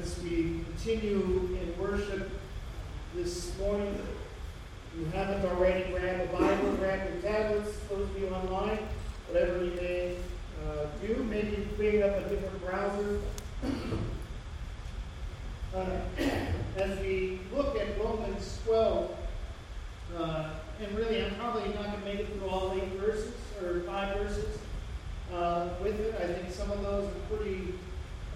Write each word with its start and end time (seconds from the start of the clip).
as 0.00 0.20
we 0.22 0.60
continue 0.70 1.56
in 1.60 1.74
worship 1.78 2.30
this 3.14 3.56
morning. 3.58 3.94
If 4.92 5.00
you 5.00 5.06
haven't 5.06 5.44
already, 5.44 5.90
grab 5.90 6.20
a 6.20 6.26
Bible, 6.32 6.72
grab 6.76 7.08
your 7.08 7.22
tablets, 7.22 7.78
those 7.88 8.08
of 8.08 8.18
you 8.18 8.28
online, 8.28 8.78
whatever 9.28 9.64
you 9.64 9.72
may 9.72 10.16
uh, 10.64 10.86
do. 11.00 11.24
Maybe 11.24 11.68
bring 11.76 12.02
up 12.02 12.16
a 12.16 12.28
different 12.28 12.60
browser. 12.64 13.20
Uh, 15.74 15.86
as 16.76 16.98
we 17.00 17.40
look 17.54 17.76
at 17.76 17.98
Romans 17.98 18.60
12, 18.64 19.16
uh, 20.16 20.50
and 20.80 20.96
really 20.96 21.24
I'm 21.24 21.34
probably 21.36 21.72
not 21.74 21.86
going 21.86 22.00
to 22.00 22.04
make 22.04 22.20
it 22.20 22.28
through 22.32 22.48
all 22.48 22.72
eight 22.72 22.92
verses 23.00 23.34
or 23.62 23.80
five 23.80 24.16
verses 24.16 24.58
uh, 25.32 25.68
with 25.82 25.98
it. 26.00 26.14
I 26.20 26.32
think 26.34 26.52
some 26.52 26.70
of 26.70 26.82
those 26.82 27.08
are 27.08 27.36
pretty 27.36 27.74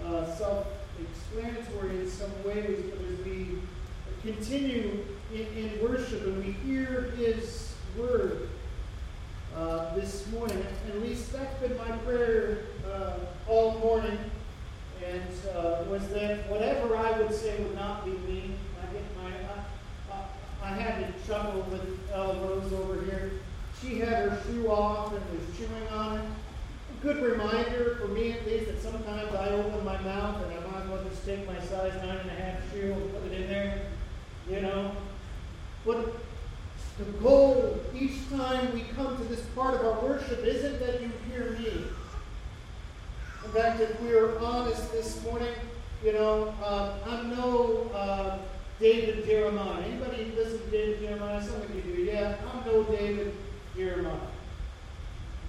uh, 0.04 0.24
self-explanatory 0.98 2.00
in 2.00 2.10
some 2.10 2.30
ways, 2.44 2.84
but 2.90 3.00
as 3.10 3.24
we 3.24 3.58
continue 4.22 5.04
in, 5.32 5.46
in 5.56 5.82
worship 5.82 6.22
and 6.24 6.44
we 6.44 6.52
hear 6.52 7.12
His 7.16 7.74
word 7.96 8.48
uh, 9.56 9.94
this 9.94 10.30
morning, 10.32 10.64
at 10.88 11.00
least 11.00 11.32
that's 11.32 11.54
been 11.60 11.76
my 11.76 11.96
prayer 11.98 12.64
uh, 12.90 13.18
all 13.46 13.78
morning, 13.78 14.18
and 15.04 15.22
uh, 15.56 15.84
was 15.88 16.06
that 16.08 16.48
whatever 16.48 16.96
I 16.96 17.18
would 17.20 17.34
say 17.34 17.62
would 17.62 17.74
not 17.74 18.04
be 18.04 18.12
me. 18.12 18.54
I 18.80 19.20
my 19.20 19.32
I, 20.12 20.70
I, 20.70 20.74
had 20.74 21.06
to 21.06 21.26
chuckle 21.26 21.62
with 21.70 21.98
Rose 22.12 22.72
over 22.72 23.04
here. 23.04 23.32
She 23.80 24.00
had 24.00 24.28
her 24.28 24.42
shoe 24.44 24.68
off 24.68 25.12
and 25.12 25.22
was 25.30 25.56
chewing 25.56 25.88
on 25.88 26.18
it 26.18 26.24
A 26.24 27.02
good 27.02 27.22
reminder 27.22 27.96
for 28.00 28.08
me 28.08 28.32
at 28.32 28.44
least 28.44 28.66
that 28.66 28.82
sometimes 28.82 29.32
I 29.34 29.50
open 29.50 29.84
my 29.84 29.98
mouth 30.00 30.42
and 30.42 30.52
I 30.52 30.67
as 30.88 30.94
well 30.94 31.08
just 31.08 31.26
take 31.26 31.46
my 31.46 31.58
size 31.60 31.94
nine 32.02 32.18
and 32.18 32.30
a 32.30 32.34
half 32.34 32.72
shoe 32.72 32.92
and 32.92 33.12
put 33.12 33.32
it 33.32 33.40
in 33.40 33.48
there, 33.48 33.80
you 34.48 34.60
know. 34.60 34.92
But 35.84 36.14
the 36.98 37.04
goal 37.22 37.78
each 37.94 38.28
time 38.30 38.72
we 38.72 38.82
come 38.96 39.16
to 39.16 39.24
this 39.24 39.42
part 39.54 39.74
of 39.74 39.86
our 39.86 40.00
worship 40.00 40.44
isn't 40.44 40.80
that 40.80 41.00
you 41.00 41.10
hear 41.30 41.52
me. 41.52 41.84
In 43.44 43.50
fact, 43.52 43.80
if 43.80 44.00
we 44.00 44.12
are 44.12 44.38
honest 44.40 44.90
this 44.92 45.22
morning, 45.24 45.54
you 46.04 46.12
know, 46.12 46.54
uh, 46.62 46.94
I'm 47.06 47.30
no 47.36 47.90
uh, 47.94 48.38
David 48.80 49.24
Jeremiah. 49.26 49.82
Anybody 49.82 50.32
listen 50.36 50.60
to 50.60 50.70
David 50.70 51.00
Jeremiah? 51.00 51.42
Some 51.42 51.62
of 51.62 51.74
you 51.74 51.82
do. 51.82 52.02
Yeah, 52.02 52.36
I'm 52.52 52.64
no 52.66 52.82
David 52.84 53.34
Jeremiah. 53.76 54.14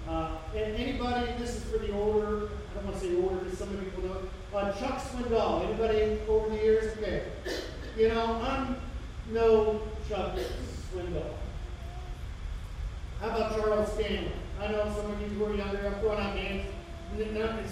Uh, 0.08 0.30
and 0.56 0.76
anybody, 0.76 1.32
this 1.38 1.56
is 1.56 1.64
for 1.64 1.78
the 1.78 1.92
older, 1.92 2.48
I 2.72 2.74
don't 2.74 2.86
want 2.86 3.00
to 3.00 3.00
say 3.00 3.16
older 3.16 3.36
because 3.36 3.58
some 3.58 3.68
people 3.68 4.04
know. 4.04 4.16
Uh, 4.52 4.72
Chuck 4.72 4.98
Swindoll, 4.98 5.64
anybody 5.64 6.18
over 6.28 6.48
the 6.48 6.56
years? 6.56 6.98
Okay. 6.98 7.22
You 7.96 8.08
know, 8.08 8.40
I'm 8.42 8.76
no 9.30 9.80
Chuck 10.08 10.34
Swindoll. 10.92 11.34
How 13.20 13.28
about 13.28 13.54
Charles 13.54 13.92
Stanley? 13.92 14.32
I 14.60 14.72
know 14.72 14.92
some 14.96 15.12
of 15.12 15.20
you 15.20 15.28
who 15.28 15.44
are 15.44 15.54
younger, 15.54 15.86
I'm 15.86 16.00
throwing 16.00 16.18
out 16.18 16.34
names, 16.34 16.66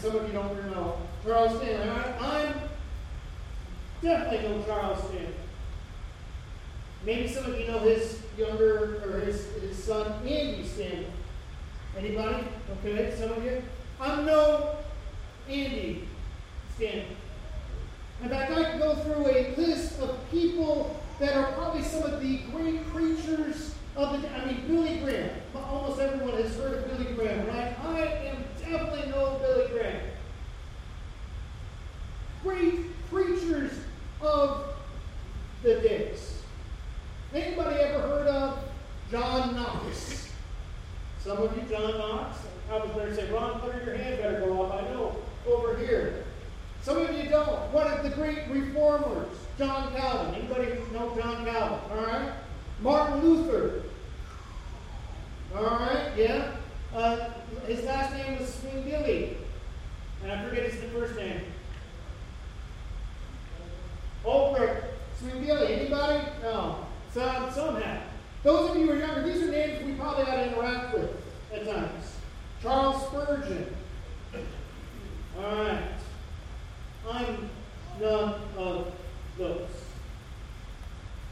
some 0.01 0.17
of 0.17 0.27
you 0.29 0.33
don't 0.33 0.71
know. 0.71 0.99
Charles 1.25 1.59
Stanley. 1.59 1.91
I, 1.91 2.47
I'm 2.47 2.55
definitely 4.01 4.49
no 4.49 4.63
Charles 4.63 5.01
Stanley. 5.01 5.35
Maybe 7.05 7.27
some 7.27 7.47
of 7.47 7.59
you 7.59 7.67
know 7.67 7.81
his 7.81 8.21
younger, 8.37 9.03
or 9.05 9.21
his, 9.21 9.47
his 9.61 9.83
son, 9.83 10.13
Andy 10.25 10.65
Stanley. 10.65 11.07
Anybody? 11.97 12.45
Okay, 12.85 13.13
some 13.19 13.33
of 13.33 13.45
you. 13.45 13.63
I'm 14.01 14.25
no 14.25 14.77
Andy 15.49 16.07
In 16.81 18.29
fact, 18.29 18.53
I 18.53 18.71
could 18.71 18.81
go 18.81 18.95
through 18.95 19.27
a 19.27 19.55
list 19.57 19.99
of 20.01 20.17
people 20.31 20.97
that 21.19 21.37
are 21.37 21.53
probably 21.53 21.83
some 21.83 22.05
of 22.05 22.21
the 22.21 22.39
great 22.53 22.87
preachers 22.91 23.75
of 23.97 24.23
the. 24.23 24.29
I 24.31 24.47
mean, 24.47 24.63
Billy 24.69 24.99
Graham. 24.99 25.31
Almost 25.55 26.01
everyone 26.01 26.41
has 26.41 26.57
heard 26.57 26.79
of 26.79 26.87
Billy 26.89 27.13
Graham, 27.15 27.47
right? 27.49 27.77
I 27.85 28.01
am 28.29 28.45
definitely 28.61 29.11
no 29.11 29.39
Billy 29.41 29.69
Graham. 29.73 30.01
Great 32.45 33.09
preachers 33.11 33.73
of 34.21 34.67
the 35.63 35.81
days. 35.81 36.43
Anybody 37.35 37.81
ever 37.81 38.01
heard 38.01 38.29
of 38.29 38.59
John 39.11 39.57
Knox? 39.57 40.33
Some 41.19 41.39
of 41.39 41.57
you, 41.57 41.63
John 41.69 41.99
Knox, 41.99 42.39
I 42.71 42.77
was 42.79 42.91
there 42.95 43.07
to 43.07 43.15
say, 43.15 43.31
Ron, 43.33 43.61
put 43.61 43.85
your 43.85 43.97
hand 43.97 44.19
better 44.19 44.41
go 44.41 44.63
up. 44.63 44.75
I 44.83 44.89
know, 44.89 45.17
over 45.47 45.77
here. 45.77 46.25
Some 46.83 46.99
of 46.99 47.13
you 47.13 47.29
don't. 47.29 47.73
One 47.73 47.87
of 47.87 48.03
the 48.03 48.11
great 48.11 48.49
reformers, 48.49 49.37
John 49.59 49.93
Calvin. 49.95 50.35
Anybody 50.35 50.73
know 50.93 51.15
John 51.17 51.45
Calvin? 51.45 51.79
All 51.91 52.05
right. 52.07 52.33
Martin 52.81 53.21
Luther. 53.23 53.83
All 55.55 55.65
right, 55.65 56.13
yeah. 56.17 56.53
Uh, 56.95 57.31
his 57.67 57.85
last 57.85 58.15
name 58.15 58.39
was 58.39 58.55
Zwingli. 58.55 59.37
And 60.23 60.33
I 60.33 60.45
forget 60.49 60.71
his 60.71 60.91
first 60.93 61.17
name. 61.17 61.41
Ulrich 64.25 64.85
Zwingli. 65.19 65.75
Anybody? 65.75 66.29
No. 66.43 66.87
Some, 67.13 67.51
some 67.53 67.81
have. 67.81 68.03
Those 68.43 68.71
of 68.71 68.77
you 68.77 68.87
who 68.87 68.93
are 68.93 68.97
younger, 68.97 69.23
these 69.23 69.43
are 69.43 69.51
names 69.51 69.85
we 69.85 69.93
probably 69.95 70.25
ought 70.25 70.37
to 70.37 70.53
interact 70.53 70.95
with 70.95 71.11
at 71.53 71.67
times. 71.67 72.17
Charles 72.63 73.03
Spurgeon. 73.07 73.75
All 75.39 75.65
right. 75.65 75.98
I'm 77.11 77.49
none 78.01 78.35
of 78.57 78.87
uh, 78.87 78.91
those. 79.39 79.69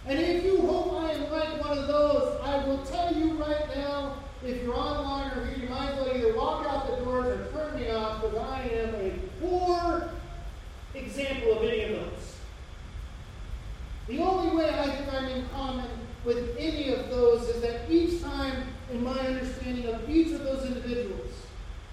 And 0.06 0.18
if 0.18 0.44
you 0.44 0.60
hope 0.60 1.02
I 1.02 1.12
am 1.12 1.30
like 1.30 1.60
one 1.60 1.78
of 1.78 1.86
those, 1.88 2.40
I 2.42 2.64
will 2.64 2.84
tell 2.84 3.14
you 3.14 3.34
right 3.34 3.76
now, 3.76 4.16
if 4.44 4.62
you're 4.62 4.74
online 4.74 5.32
or 5.32 5.46
here, 5.46 5.64
you 5.64 5.68
might 5.68 5.90
as 5.90 5.96
well 5.96 6.16
either 6.16 6.36
walk 6.36 6.66
out 6.66 6.88
the 6.88 7.04
doors 7.04 7.26
or 7.26 7.52
turn 7.52 7.80
me 7.80 7.90
off 7.90 8.22
because 8.22 8.38
I 8.38 8.62
am 8.62 8.94
a 8.94 9.10
poor 9.40 10.10
example 10.94 11.58
of 11.58 11.64
any 11.64 11.82
of 11.82 11.90
those. 11.90 12.36
The 14.06 14.18
only 14.20 14.56
way 14.56 14.70
I 14.70 14.88
think 14.88 15.12
I'm 15.12 15.28
in 15.28 15.48
common 15.48 15.88
with 16.24 16.56
any 16.56 16.92
of 16.94 17.10
those 17.10 17.48
is 17.48 17.60
that 17.62 17.90
each 17.90 18.22
time, 18.22 18.68
in 18.92 19.02
my 19.02 19.18
understanding 19.18 19.86
of 19.86 20.08
each 20.08 20.32
of 20.32 20.44
those 20.44 20.64
individuals, 20.64 21.32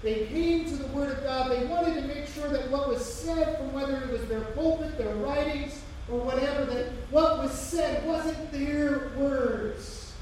they 0.03 0.25
came 0.25 0.65
to 0.65 0.75
the 0.75 0.87
Word 0.87 1.17
of 1.17 1.23
God. 1.23 1.49
They 1.49 1.65
wanted 1.65 1.95
to 1.95 2.01
make 2.01 2.27
sure 2.27 2.49
that 2.49 2.69
what 2.69 2.89
was 2.89 3.03
said, 3.03 3.57
from 3.57 3.71
whether 3.73 3.95
it 4.03 4.09
was 4.09 4.25
their 4.25 4.41
pulpit, 4.41 4.97
their 4.97 5.15
writings, 5.15 5.81
or 6.11 6.19
whatever, 6.19 6.65
that 6.65 6.87
what 7.09 7.39
was 7.39 7.51
said 7.51 8.05
wasn't 8.05 8.51
their 8.51 9.11
words, 9.15 10.13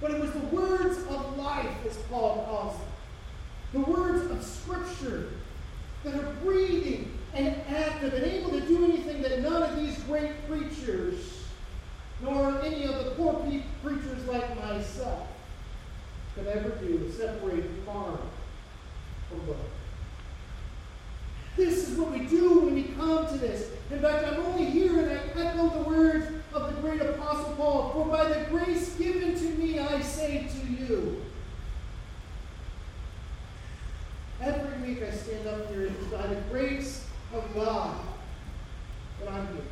but 0.00 0.12
it 0.12 0.20
was 0.20 0.30
the 0.32 0.46
words 0.46 0.98
of 1.08 1.36
life, 1.36 1.76
as 1.88 1.96
Paul 2.08 2.44
calls 2.46 2.78
them. 2.78 3.84
The 3.84 3.90
words 3.90 4.30
of 4.30 4.44
Scripture 4.44 5.30
that 6.04 6.14
are 6.14 6.32
breathing 6.44 7.18
and 7.34 7.60
active 7.68 8.14
and 8.14 8.24
able 8.24 8.50
to 8.52 8.60
do 8.60 8.84
anything 8.84 9.22
that 9.22 9.40
none 9.40 9.62
of 9.62 9.76
these 9.76 9.98
great 10.04 10.46
preachers 10.48 11.44
nor 12.22 12.62
any 12.62 12.84
of 12.84 13.04
the 13.04 13.10
poor 13.12 13.34
preachers 13.82 14.24
like 14.26 14.56
myself 14.56 15.26
could 16.34 16.46
ever 16.46 16.70
do 16.76 17.10
separate 17.10 17.64
farm 17.84 18.18
from 18.18 18.30
book. 19.34 19.56
This 21.56 21.88
is 21.88 21.98
what 21.98 22.10
we 22.10 22.20
do 22.20 22.60
when 22.60 22.74
we 22.74 22.82
come 22.82 23.26
to 23.28 23.38
this. 23.38 23.70
In 23.90 24.00
fact, 24.00 24.26
I'm 24.26 24.40
only 24.40 24.64
here 24.64 24.98
and 24.98 25.10
I 25.10 25.40
echo 25.40 25.68
the 25.68 25.88
words 25.88 26.26
of 26.52 26.74
the 26.74 26.80
great 26.80 27.00
Apostle 27.00 27.54
Paul 27.56 27.92
For 27.92 28.06
by 28.06 28.24
the 28.24 28.44
grace 28.50 28.94
given 28.96 29.38
to 29.38 29.44
me, 29.50 29.78
I 29.78 30.00
say 30.00 30.48
to 30.48 30.72
you. 30.72 31.22
Every 34.40 34.88
week 34.88 35.02
I 35.02 35.10
stand 35.12 35.46
up 35.46 35.68
here 35.70 35.86
and 35.86 36.10
by 36.10 36.26
the 36.26 36.40
grace 36.50 37.06
of 37.32 37.44
God 37.54 37.96
that 39.20 39.32
I'm 39.32 39.46
here. 39.48 39.64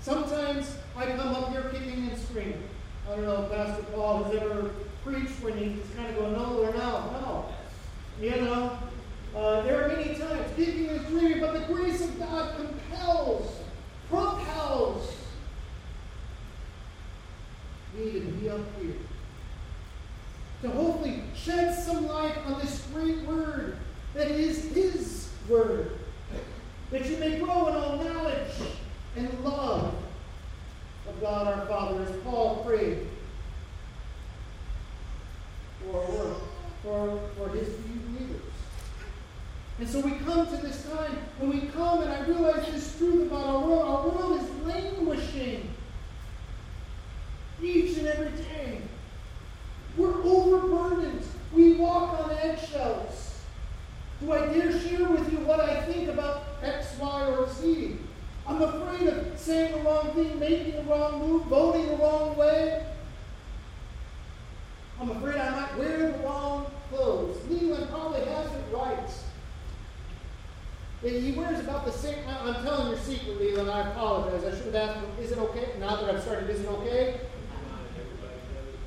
Sometimes 0.00 0.76
I 0.96 1.06
come 1.06 1.34
up 1.34 1.50
here 1.50 1.70
kicking 1.72 2.08
and 2.10 2.18
screaming. 2.18 2.62
I 3.06 3.16
don't 3.16 3.24
know 3.24 3.44
if 3.44 3.52
Pastor 3.52 3.84
Paul 3.94 4.24
has 4.24 4.36
ever 4.36 4.70
preached 5.04 5.42
when 5.42 5.56
he's 5.58 5.80
kind 5.96 6.08
of 6.10 6.16
going, 6.16 6.32
no 6.32 6.58
or 6.60 6.72
no, 6.72 7.10
no. 7.12 7.43
You 8.20 8.30
know, 8.42 8.78
uh, 9.36 9.62
there 9.62 9.84
are 9.84 9.88
many 9.88 10.14
times 10.14 10.46
kicking 10.56 10.88
and 10.88 11.00
screaming, 11.06 11.40
but 11.40 11.52
the 11.54 11.72
grace 11.72 12.00
of 12.02 12.18
God 12.18 12.56
compels, 12.56 13.50
propels 14.08 15.14
me 17.96 18.12
to 18.12 18.20
be 18.20 18.48
up 18.48 18.60
here. 18.80 18.94
To 20.62 20.70
hopefully 20.70 21.22
shed 21.34 21.78
some 21.78 22.06
light 22.06 22.36
on 22.46 22.58
this 22.60 22.86
great 22.92 23.18
word 23.22 23.76
that 24.14 24.30
is 24.30 24.64
His 24.72 25.28
word. 25.48 25.98
That 26.90 27.06
you 27.06 27.16
may 27.16 27.38
grow 27.38 27.68
in 27.68 27.76
all 27.76 28.02
knowledge 28.02 28.52
and 29.16 29.44
love 29.44 29.94
of 31.08 31.20
God 31.20 31.46
our 31.46 31.66
Father, 31.66 32.02
as 32.02 32.16
Paul 32.22 32.64
prayed 32.66 33.06
for, 35.84 36.36
for, 36.82 37.20
for 37.36 37.48
his 37.50 37.68
believers. 37.68 38.40
And 39.78 39.88
so 39.88 40.00
we 40.00 40.12
come 40.12 40.46
to 40.46 40.56
this 40.56 40.84
time, 40.84 41.18
when 41.38 41.50
we 41.50 41.68
come, 41.68 42.02
and 42.02 42.12
I 42.12 42.20
realize 42.26 42.64
wrong 59.84 60.10
thing, 60.14 60.38
making 60.38 60.72
the 60.76 60.82
wrong 60.84 61.20
move, 61.20 61.44
voting 61.46 61.88
the 61.88 61.96
wrong 61.96 62.36
way. 62.36 62.84
I'm 65.00 65.10
afraid 65.10 65.36
I 65.36 65.50
might 65.50 65.78
wear 65.78 66.12
the 66.12 66.18
wrong 66.18 66.70
clothes. 66.88 67.36
Leland 67.48 67.90
probably 67.90 68.20
has 68.20 68.46
it 68.46 68.64
right. 68.72 69.10
He 71.02 71.32
wears 71.32 71.60
about 71.60 71.84
the 71.84 71.92
same. 71.92 72.18
I'm 72.26 72.64
telling 72.64 72.88
your 72.88 72.98
secret, 72.98 73.38
Leland. 73.38 73.70
I 73.70 73.90
apologize. 73.90 74.44
I 74.44 74.56
should 74.56 74.74
have 74.74 74.88
asked 74.88 75.00
him, 75.00 75.10
is 75.20 75.32
it 75.32 75.38
okay? 75.38 75.72
Now 75.78 75.96
that 75.96 76.14
I've 76.14 76.22
started, 76.22 76.48
is 76.48 76.60
it 76.60 76.68
okay? 76.68 77.20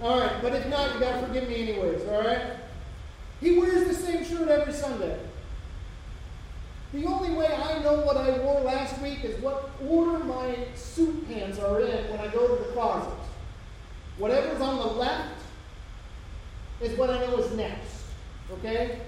All 0.02 0.20
right, 0.20 0.42
but 0.42 0.54
if 0.54 0.68
not, 0.68 0.94
you 0.94 1.00
got 1.00 1.20
to 1.20 1.28
forgive 1.28 1.48
me 1.48 1.70
anyways, 1.70 2.08
all 2.08 2.24
right? 2.24 2.42
He 3.40 3.58
wears 3.58 3.88
the 3.88 3.94
same 3.94 4.24
shirt 4.26 4.48
every 4.48 4.74
Sunday. 4.74 5.20
The 6.94 7.06
only 7.06 7.34
way 7.34 7.48
I 7.48 7.80
know 7.84 8.00
what 8.00 8.16
I 8.16 8.38
wore 8.40 8.62
last 8.62 9.00
week 9.02 9.24
is 9.24 9.40
what 9.42 9.70
order 9.88 10.24
my 10.24 10.56
suit 10.76 11.28
pants 11.28 11.60
are 11.60 11.82
in 11.82 12.10
when 12.10 12.20
I 12.20 12.28
go 12.28 12.48
to 12.48 12.64
the 12.64 12.72
closet. 12.72 13.14
Whatever's 14.18 14.62
on 14.62 14.78
the 14.78 14.94
left 14.94 15.38
next. 17.54 18.04
Okay? 18.52 19.02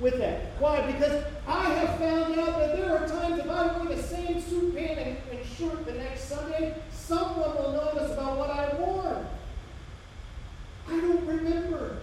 With 0.00 0.18
that. 0.18 0.52
Why? 0.58 0.90
Because 0.90 1.24
I 1.46 1.74
have 1.74 1.98
found 1.98 2.38
out 2.38 2.58
that 2.58 2.76
there 2.76 2.96
are 2.96 3.06
times 3.06 3.38
if 3.38 3.48
I 3.48 3.78
wear 3.78 3.94
the 3.94 4.02
same 4.02 4.40
suit 4.40 4.74
pant 4.74 4.98
and, 4.98 5.16
and 5.30 5.46
shirt 5.46 5.86
the 5.86 5.92
next 5.92 6.24
Sunday, 6.24 6.74
someone 6.90 7.54
will 7.56 7.72
notice 7.72 8.12
about 8.12 8.38
what 8.38 8.50
I 8.50 8.74
wore. 8.76 9.26
I 10.88 11.00
don't 11.00 11.26
remember. 11.26 11.98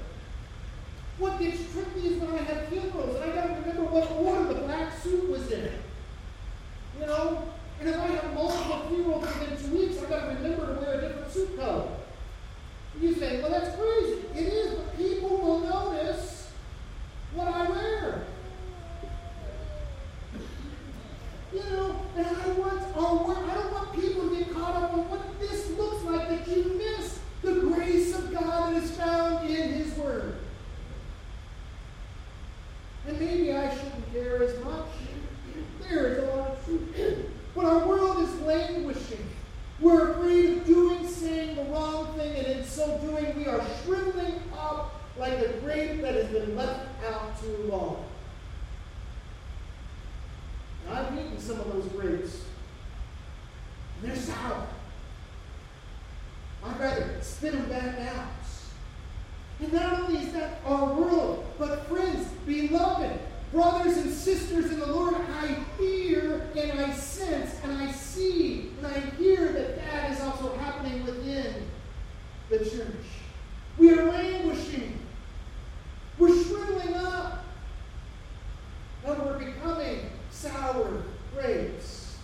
What 1.18 1.40
gets 1.40 1.60
tricky 1.74 2.08
is 2.08 2.22
when 2.22 2.34
I 2.34 2.44
have 2.44 2.68
funerals, 2.70 3.16
and 3.16 3.32
I 3.32 3.36
got 3.36 3.48
to 3.48 3.54
remember 3.62 3.84
what 3.84 4.12
order 4.12 4.54
the 4.54 4.62
black 4.62 4.98
suit 4.98 5.30
was 5.30 5.52
in. 5.52 5.72
You 7.00 7.06
know? 7.06 7.44
And 7.80 7.90
if 7.90 7.98
I 7.98 8.08
have 8.08 8.34
multiple 8.34 8.86
funerals 8.88 9.26
within 9.26 9.58
two 9.58 9.78
weeks, 9.78 10.02
I 10.02 10.10
got 10.10 10.30
to 10.30 10.36
remember 10.36 10.76
to 10.76 10.82
wear 10.82 11.00
a 11.00 11.02
different 11.02 11.32
suit 11.32 11.58
color. 11.58 11.88
You 13.00 13.16
say, 13.16 13.42
well, 13.42 13.52
that's 13.52 13.76
crazy. 13.76 14.22
It 14.36 14.54
is, 14.54 14.74
but 14.76 14.98
people 14.98 15.38
will 15.38 15.60
notice 15.62 16.52
what 17.34 17.48
I 17.48 17.70
wear. 17.70 18.24
You 21.54 21.60
know, 21.72 21.96
and 22.16 22.28
I 22.28 22.48
want, 22.54 22.96
or 22.96 23.36
I 23.36 23.54
don't 23.56 23.74
want 23.74 23.94
people 23.94 24.30
to 24.30 24.36
get 24.36 24.54
caught 24.54 24.84
up 24.84 24.94
on 24.94 25.10
what 25.10 25.40
this 25.40 25.70
looks 25.72 26.04
like 26.04 26.30
that 26.30 26.48
you 26.48 26.78
miss 26.78 27.20
the 27.42 27.54
grace 27.54 28.16
of 28.16 28.32
God 28.32 28.74
that 28.74 28.84
is 28.84 28.92
found 28.92 29.50
in 29.50 29.74
His 29.74 29.94
Word. 29.98 30.36
And 33.08 33.20
maybe 33.20 33.52
I 33.52 33.76
shouldn't 33.76 34.14
care 34.14 34.44
as 34.44 34.64
much. 34.64 34.86
There 35.90 36.08
is 36.08 36.18
a 36.20 36.26
lot 36.36 36.52
of 36.52 36.66
truth. 36.66 37.30
But 37.56 37.66
our 37.66 37.86
world 37.86 38.22
is 38.24 38.42
languishing. 38.42 39.28
We're 39.80 40.12
afraid 40.12 40.58
of 40.58 40.66
doing, 40.66 41.01
saying 41.22 41.56
the 41.56 41.64
wrong 41.66 42.14
thing, 42.18 42.36
and 42.36 42.48
in 42.48 42.66
so 42.66 42.98
doing, 42.98 43.36
we 43.38 43.46
are 43.46 43.62
shriveling 43.84 44.42
up 44.58 45.02
like 45.18 45.34
a 45.34 45.54
grape 45.60 46.02
that 46.02 46.16
has 46.16 46.28
been 46.28 46.56
left 46.56 46.88
out 47.06 47.40
too 47.40 47.56
long. 47.70 48.04
Now, 50.88 51.02
I've 51.02 51.14
eaten 51.14 51.40
some 51.40 51.60
of 51.60 51.72
those 51.72 51.86
grapes, 51.90 52.42
and 54.02 54.12
they're 54.12 54.18
sour. 54.18 54.68
I'd 56.64 56.80
rather 56.80 57.18
spit 57.22 57.54
them 57.54 57.70
back 57.70 58.00
out. 58.00 58.28
And 59.60 59.74
not 59.74 60.02
only 60.02 60.22
is 60.22 60.34
that 60.34 60.60
our 60.66 60.92
world, 60.94 61.46
but 61.60 61.86
friends, 61.88 62.28
beloved, 62.48 63.20
brothers 63.52 63.98
and 63.98 64.12
sisters 64.12 64.72
in 64.72 64.80
the 64.80 64.88
Lord, 64.88 65.14
I 65.14 65.56
hear 65.78 66.48
and 66.56 66.80
I 66.80 66.94
sense 66.94 67.56
and 67.64 67.74
I 67.74 67.92
see 67.92 68.72
and 68.80 68.88
I 68.88 69.00
hear 69.18 69.52
that 69.52 69.81
also 70.42 70.58
happening 70.58 71.06
within 71.06 71.68
the 72.50 72.60
church. 72.60 73.06
We 73.78 73.92
are 73.92 74.12
languishing. 74.12 75.00
We're 76.18 76.44
shriveling 76.44 76.96
up. 76.96 77.44
And 79.06 79.18
we're 79.24 79.40
becoming 79.40 80.12
sour 80.30 81.04
grapes. 81.34 82.18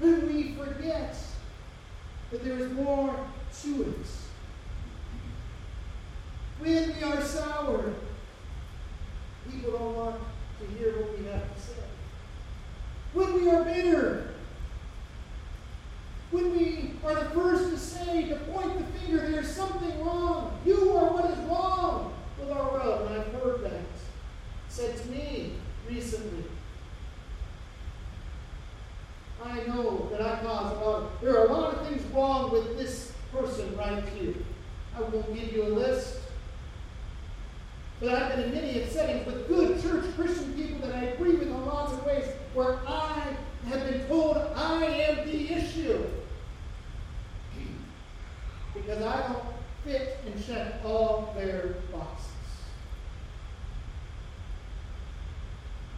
And 0.00 0.22
we 0.24 0.54
forget 0.54 1.16
that 2.30 2.44
there 2.44 2.58
is 2.58 2.70
more 2.72 3.14
to 3.62 3.82
it. 3.82 4.06
When 6.60 6.94
we 6.96 7.02
are 7.02 7.22
sour, 7.22 7.94
people 9.50 9.72
don't 9.72 9.96
want 9.96 10.16
to 10.60 10.66
hear 10.76 10.92
what 11.00 11.18
we 11.18 11.24
have 11.26 11.54
to 11.54 11.60
say. 11.60 11.72
When 13.14 13.34
we 13.34 13.48
are 13.48 13.64
bitter, 13.64 14.28
when 16.30 16.56
we 16.56 16.92
are 17.04 17.14
the 17.14 17.30
first 17.30 17.70
to 17.70 17.78
say, 17.78 18.28
to 18.28 18.36
point 18.36 18.78
the 18.78 18.98
finger, 18.98 19.30
there's 19.30 19.54
something 19.54 20.04
wrong. 20.04 20.58
You 20.64 20.96
are 20.96 21.12
what 21.12 21.30
is 21.30 21.38
wrong 21.48 22.12
with 22.38 22.50
our 22.50 22.70
world. 22.70 23.10
And 23.10 23.20
I've 23.20 23.32
heard 23.42 23.62
that 23.62 23.80
said 24.68 24.96
to 24.98 25.08
me 25.08 25.54
recently. 25.88 26.44
I 29.42 29.60
know 29.68 30.08
that 30.10 30.20
I 30.20 30.40
cause 30.40 30.76
a 30.76 30.80
lot 30.80 31.02
of, 31.02 31.10
there 31.22 31.38
are 31.38 31.46
a 31.46 31.52
lot 31.52 31.74
of 31.74 31.88
things 31.88 32.02
wrong 32.12 32.50
with 32.50 32.76
this 32.76 33.12
person 33.32 33.74
right 33.76 34.04
here. 34.10 34.34
I 34.96 35.00
won't 35.00 35.34
give 35.34 35.52
you 35.52 35.62
a 35.62 35.68
list. 35.68 36.18
But 38.00 38.10
I've 38.10 38.36
been 38.36 38.44
in 38.44 38.54
many 38.54 38.86
settings 38.86 39.26
with 39.26 39.48
good 39.48 39.80
church 39.80 40.04
Christian 40.14 40.52
people 40.52 40.86
that 40.86 40.94
I 40.94 41.04
agree 41.04 41.36
with 41.36 41.48
in 41.48 41.66
lots 41.66 41.92
of 41.92 42.04
ways 42.04 42.26
where 42.52 42.78
I 42.86 43.34
have 43.68 43.90
been 43.90 44.06
told 44.06 44.36
I 44.36 44.84
am 44.84 45.26
the 45.26 45.52
issue. 45.54 46.04
Because 48.74 49.02
I 49.02 49.28
don't 49.28 49.44
fit 49.84 50.18
and 50.26 50.46
check 50.46 50.74
all 50.84 51.34
their 51.36 51.74
boxes. 51.92 52.26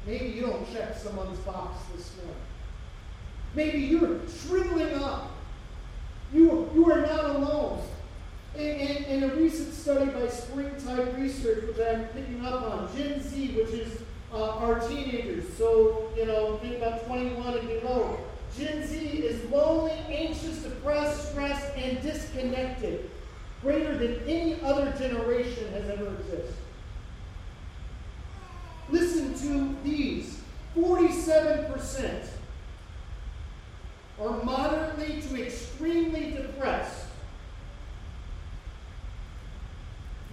Maybe 0.07 0.27
you 0.27 0.43
don't 0.43 0.73
check 0.73 0.97
someone's 0.97 1.39
box 1.41 1.79
this 1.95 2.17
morning. 2.17 2.35
Maybe 3.61 3.81
you're 3.81 4.21
shriveling 4.27 4.95
up 4.95 5.31
you, 6.33 6.71
you 6.75 6.91
are 6.91 7.03
not 7.03 7.37
alone. 7.37 7.83
In, 8.57 8.63
in, 8.63 9.05
in, 9.05 9.23
a 9.25 9.35
recent 9.35 9.75
study 9.75 10.11
by 10.11 10.29
Springtide 10.29 11.19
Research, 11.19 11.65
which 11.65 11.77
I'm 11.87 12.05
picking 12.07 12.43
up 12.45 12.63
on, 12.63 12.97
Gen 12.97 13.21
Z, 13.21 13.49
which 13.49 13.69
is 13.69 14.01
uh, 14.33 14.57
our 14.57 14.81
teenagers, 14.89 15.45
so, 15.59 16.11
you 16.17 16.25
know, 16.25 16.57
think 16.63 16.77
about 16.77 17.07
21 17.07 17.59
and 17.59 17.69
below. 17.69 18.19
Gen 18.57 18.87
Z 18.87 18.97
is 18.97 19.45
lonely, 19.51 19.93
anxious, 20.09 20.63
depressed, 20.63 21.31
stressed, 21.31 21.77
and 21.77 22.01
disconnected, 22.01 23.11
greater 23.61 23.95
than 23.99 24.23
any 24.27 24.59
other 24.63 24.91
generation 24.99 25.71
has 25.75 25.87
ever 25.91 26.15
existed. 26.15 26.55
Listen 28.89 29.35
to 29.35 29.77
these 29.85 30.41
47% 30.75 32.31
are 34.21 34.43
moderately 34.45 35.23
to 35.23 35.43
extremely 35.43 36.33
depressed. 36.33 37.07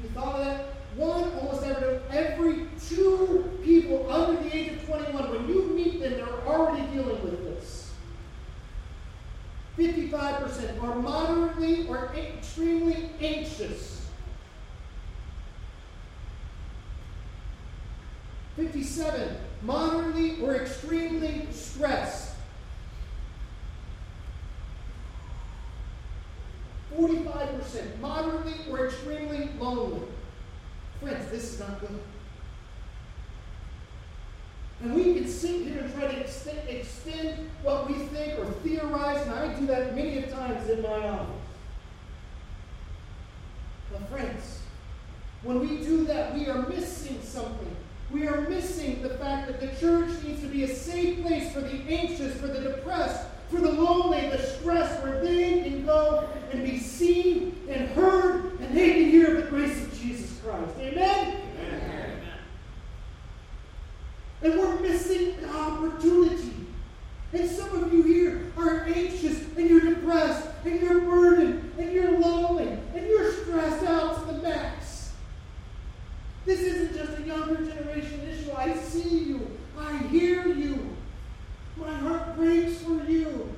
You 0.03 0.09
thought 0.09 0.39
of 0.39 0.45
that? 0.45 0.65
One, 0.95 1.31
almost 1.35 1.63
every, 1.63 1.99
every 2.11 2.65
two 2.87 3.49
people 3.63 4.11
under 4.11 4.41
the 4.41 4.55
age 4.55 4.73
of 4.73 4.85
21, 4.85 5.31
when 5.31 5.47
you 5.47 5.65
meet 5.67 5.99
them, 5.99 6.13
they're 6.13 6.47
already 6.47 6.85
dealing 6.87 7.21
with 7.23 7.43
this. 7.43 7.93
55% 9.77 10.83
are 10.83 10.95
moderately 10.95 11.87
or 11.87 12.11
extremely 12.15 13.09
anxious. 13.21 14.05
57, 18.57 19.37
moderately 19.61 20.41
or 20.41 20.55
extremely 20.55 21.47
stressed. 21.51 22.33
45% 26.97 27.99
moderately 27.99 28.55
or 28.71 28.87
extremely 28.87 29.49
lonely. 29.59 30.01
Friends, 30.99 31.29
this 31.29 31.53
is 31.53 31.59
not 31.59 31.79
good. 31.79 31.99
And 34.81 34.95
we 34.95 35.13
can 35.13 35.27
sit 35.27 35.67
here 35.67 35.81
and 35.81 35.93
try 35.93 36.07
to 36.07 36.19
extend, 36.19 36.67
extend 36.67 37.49
what 37.61 37.87
we 37.87 37.93
think 37.95 38.39
or 38.39 38.45
theorize, 38.63 39.21
and 39.25 39.31
I 39.35 39.59
do 39.59 39.67
that 39.67 39.95
many 39.95 40.17
a 40.17 40.31
times 40.31 40.69
in 40.69 40.81
my 40.81 41.07
office. 41.07 41.35
But 43.91 44.09
friends, 44.09 44.61
when 45.43 45.59
we 45.59 45.77
do 45.77 46.05
that, 46.05 46.33
we 46.33 46.47
are 46.47 46.67
missing 46.67 47.19
something. 47.21 47.66
Missing 48.57 49.03
the 49.03 49.09
fact 49.09 49.45
that 49.47 49.61
the 49.61 49.67
church 49.79 50.09
needs 50.23 50.41
to 50.41 50.47
be 50.47 50.63
a 50.63 50.67
safe 50.75 51.21
place 51.21 51.53
for 51.53 51.61
the 51.61 51.79
anxious, 51.87 52.35
for 52.41 52.47
the 52.47 52.59
depressed, 52.59 53.27
for 53.51 53.61
the 53.61 53.71
lonely, 53.71 54.27
the 54.31 54.41
stressed, 54.41 55.03
where 55.03 55.23
they 55.23 55.61
can 55.61 55.85
go 55.85 56.27
and 56.51 56.63
be 56.63 56.79
seen 56.79 57.55
and 57.69 57.87
heard, 57.89 58.59
and 58.59 58.75
they 58.75 58.93
can 58.93 59.11
hear 59.11 59.39
the 59.39 59.47
grace 59.47 59.79
of 59.83 59.99
Jesus 59.99 60.39
Christ. 60.39 60.71
Amen? 60.79 61.37
Amen. 61.59 62.21
And 64.41 64.57
we're 64.57 64.79
missing 64.79 65.39
the 65.39 65.49
opportunity 65.49 66.65
And 67.33 67.49
some 67.49 67.83
of 67.83 67.93
you 67.93 68.03
here 68.03 68.51
are 68.57 68.85
anxious 68.85 69.41
and 69.57 69.69
you're 69.69 69.81
depressed 69.81 70.47
and 70.63 70.79
you're 70.81 71.01
burdened 71.01 71.73
and 71.77 71.91
you're 71.91 72.17
lonely 72.19 72.69
and 72.95 73.05
you're 73.05 73.31
stressed 73.33 73.85
out 73.85 74.19
to 74.19 74.33
the 74.33 74.41
max. 74.41 75.11
This 76.45 76.61
isn't 76.61 76.95
just 76.95 77.19
a 77.19 77.23
younger 77.23 77.57
generation 77.57 78.21
issue. 78.29 78.51
I 78.55 78.73
see 78.77 79.25
you. 79.25 79.51
I 79.77 79.97
hear 80.03 80.47
you. 80.47 80.95
My 81.75 81.93
heart 81.93 82.37
breaks 82.37 82.77
for 82.77 83.03
you. 83.03 83.53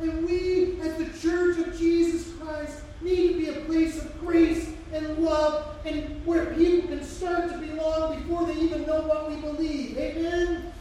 And 0.00 0.26
we, 0.26 0.80
as 0.80 0.96
the 0.96 1.18
church 1.20 1.58
of 1.58 1.78
Jesus 1.78 2.32
Christ, 2.38 2.82
need 3.16 3.32
to 3.32 3.38
be 3.38 3.48
a 3.48 3.64
place 3.64 3.98
of 3.98 4.20
grace 4.20 4.72
and 4.92 5.18
love 5.18 5.76
and 5.84 6.24
where 6.26 6.54
people 6.54 6.88
can 6.88 7.04
start 7.04 7.50
to 7.50 7.58
belong 7.58 8.18
before 8.18 8.46
they 8.46 8.54
even 8.54 8.86
know 8.86 9.02
what 9.02 9.30
we 9.30 9.36
believe. 9.36 9.96
Amen? 9.96 10.72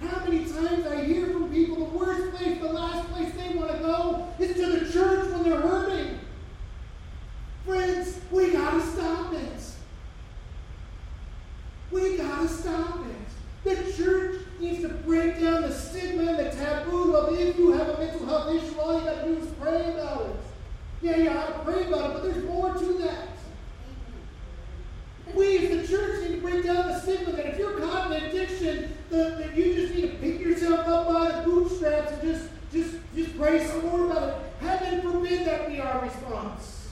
How 0.00 0.24
many 0.24 0.44
times 0.44 0.86
I 0.86 1.04
hear 1.04 1.26
from 1.28 1.52
people 1.52 1.76
the 1.76 1.98
worst 1.98 2.34
place, 2.36 2.58
the 2.58 2.72
last 2.72 3.08
place 3.10 3.32
they 3.34 3.54
want 3.54 3.70
to 3.72 3.78
go 3.78 4.28
is 4.38 4.56
to 4.56 4.66
the 4.66 4.92
church 4.92 5.30
when 5.30 5.42
they're 5.42 5.60
hurting. 5.60 6.20
Friends, 7.66 8.20
we 8.30 8.52
got 8.52 8.72
to 8.72 8.86
stop 8.86 9.32
it. 9.34 9.62
We 11.90 12.16
got 12.16 12.42
to 12.42 12.48
stop 12.48 13.00
it. 13.00 13.16
The 13.64 13.92
church 13.92 14.40
needs 14.58 14.80
to 14.82 14.88
break 14.88 15.40
down 15.40 15.62
the 15.62 15.72
stigma 15.72 16.32
and 16.32 16.38
the 16.38 16.50
taboo 16.50 17.14
of 17.14 17.38
if 17.38 17.58
you 17.58 17.72
have 17.72 17.88
a 17.88 17.98
mental 17.98 18.26
health 18.26 18.54
issue, 18.54 18.78
all 18.78 18.98
you 18.98 19.04
got 19.04 19.24
to 19.24 19.34
do 19.34 19.42
is 19.42 19.52
pray 19.60 19.92
about 19.92 20.22
it. 20.22 20.49
Yeah, 21.02 21.16
yeah, 21.16 21.46
I 21.48 21.64
pray 21.64 21.86
about 21.86 22.10
it, 22.10 22.12
but 22.14 22.22
there's 22.24 22.44
more 22.44 22.74
to 22.74 22.92
that. 22.98 23.28
We 25.34 25.58
as 25.58 25.88
the 25.88 25.96
church 25.96 26.22
need 26.28 26.36
to 26.36 26.40
break 26.42 26.64
down 26.64 26.88
the 26.88 27.00
stigma 27.00 27.32
that 27.32 27.46
if 27.46 27.58
you're 27.58 27.78
caught 27.78 28.12
in 28.12 28.24
addiction, 28.24 28.92
that 29.10 29.56
you 29.56 29.74
just 29.74 29.94
need 29.94 30.02
to 30.02 30.16
pick 30.18 30.40
yourself 30.40 30.86
up 30.86 31.08
by 31.08 31.30
the 31.32 31.42
bootstraps 31.42 32.12
and 32.12 32.22
just, 32.22 32.48
just, 32.72 32.96
just 33.14 33.38
pray 33.38 33.64
some 33.66 33.86
more 33.86 34.06
about 34.06 34.28
it. 34.28 34.34
Heaven 34.60 35.00
forbid 35.00 35.46
that 35.46 35.68
be 35.68 35.80
our 35.80 36.02
response. 36.02 36.88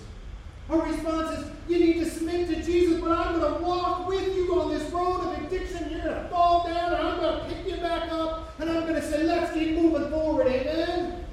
Our 0.70 0.82
response 0.82 1.38
is, 1.38 1.50
you 1.68 1.78
need 1.78 1.94
to 1.94 2.10
submit 2.10 2.48
to 2.48 2.62
Jesus, 2.62 3.00
but 3.00 3.12
I'm 3.12 3.40
going 3.40 3.54
to 3.54 3.62
walk 3.62 4.06
with 4.06 4.34
you 4.34 4.60
on 4.60 4.70
this 4.70 4.90
road 4.90 5.20
of 5.20 5.44
addiction. 5.44 5.90
You're 5.90 6.02
going 6.02 6.22
to 6.22 6.28
fall 6.28 6.66
down, 6.66 6.92
and 6.92 7.08
I'm 7.08 7.20
going 7.20 7.40
to 7.40 7.54
pick 7.54 7.66
you 7.66 7.80
back 7.80 8.10
up, 8.12 8.54
and 8.58 8.70
I'm 8.70 8.82
going 8.82 8.94
to 8.94 9.02
say, 9.02 9.24
let's 9.24 9.52
keep 9.52 9.76
moving 9.76 10.10
forward. 10.10 10.46
Amen? 10.46 11.24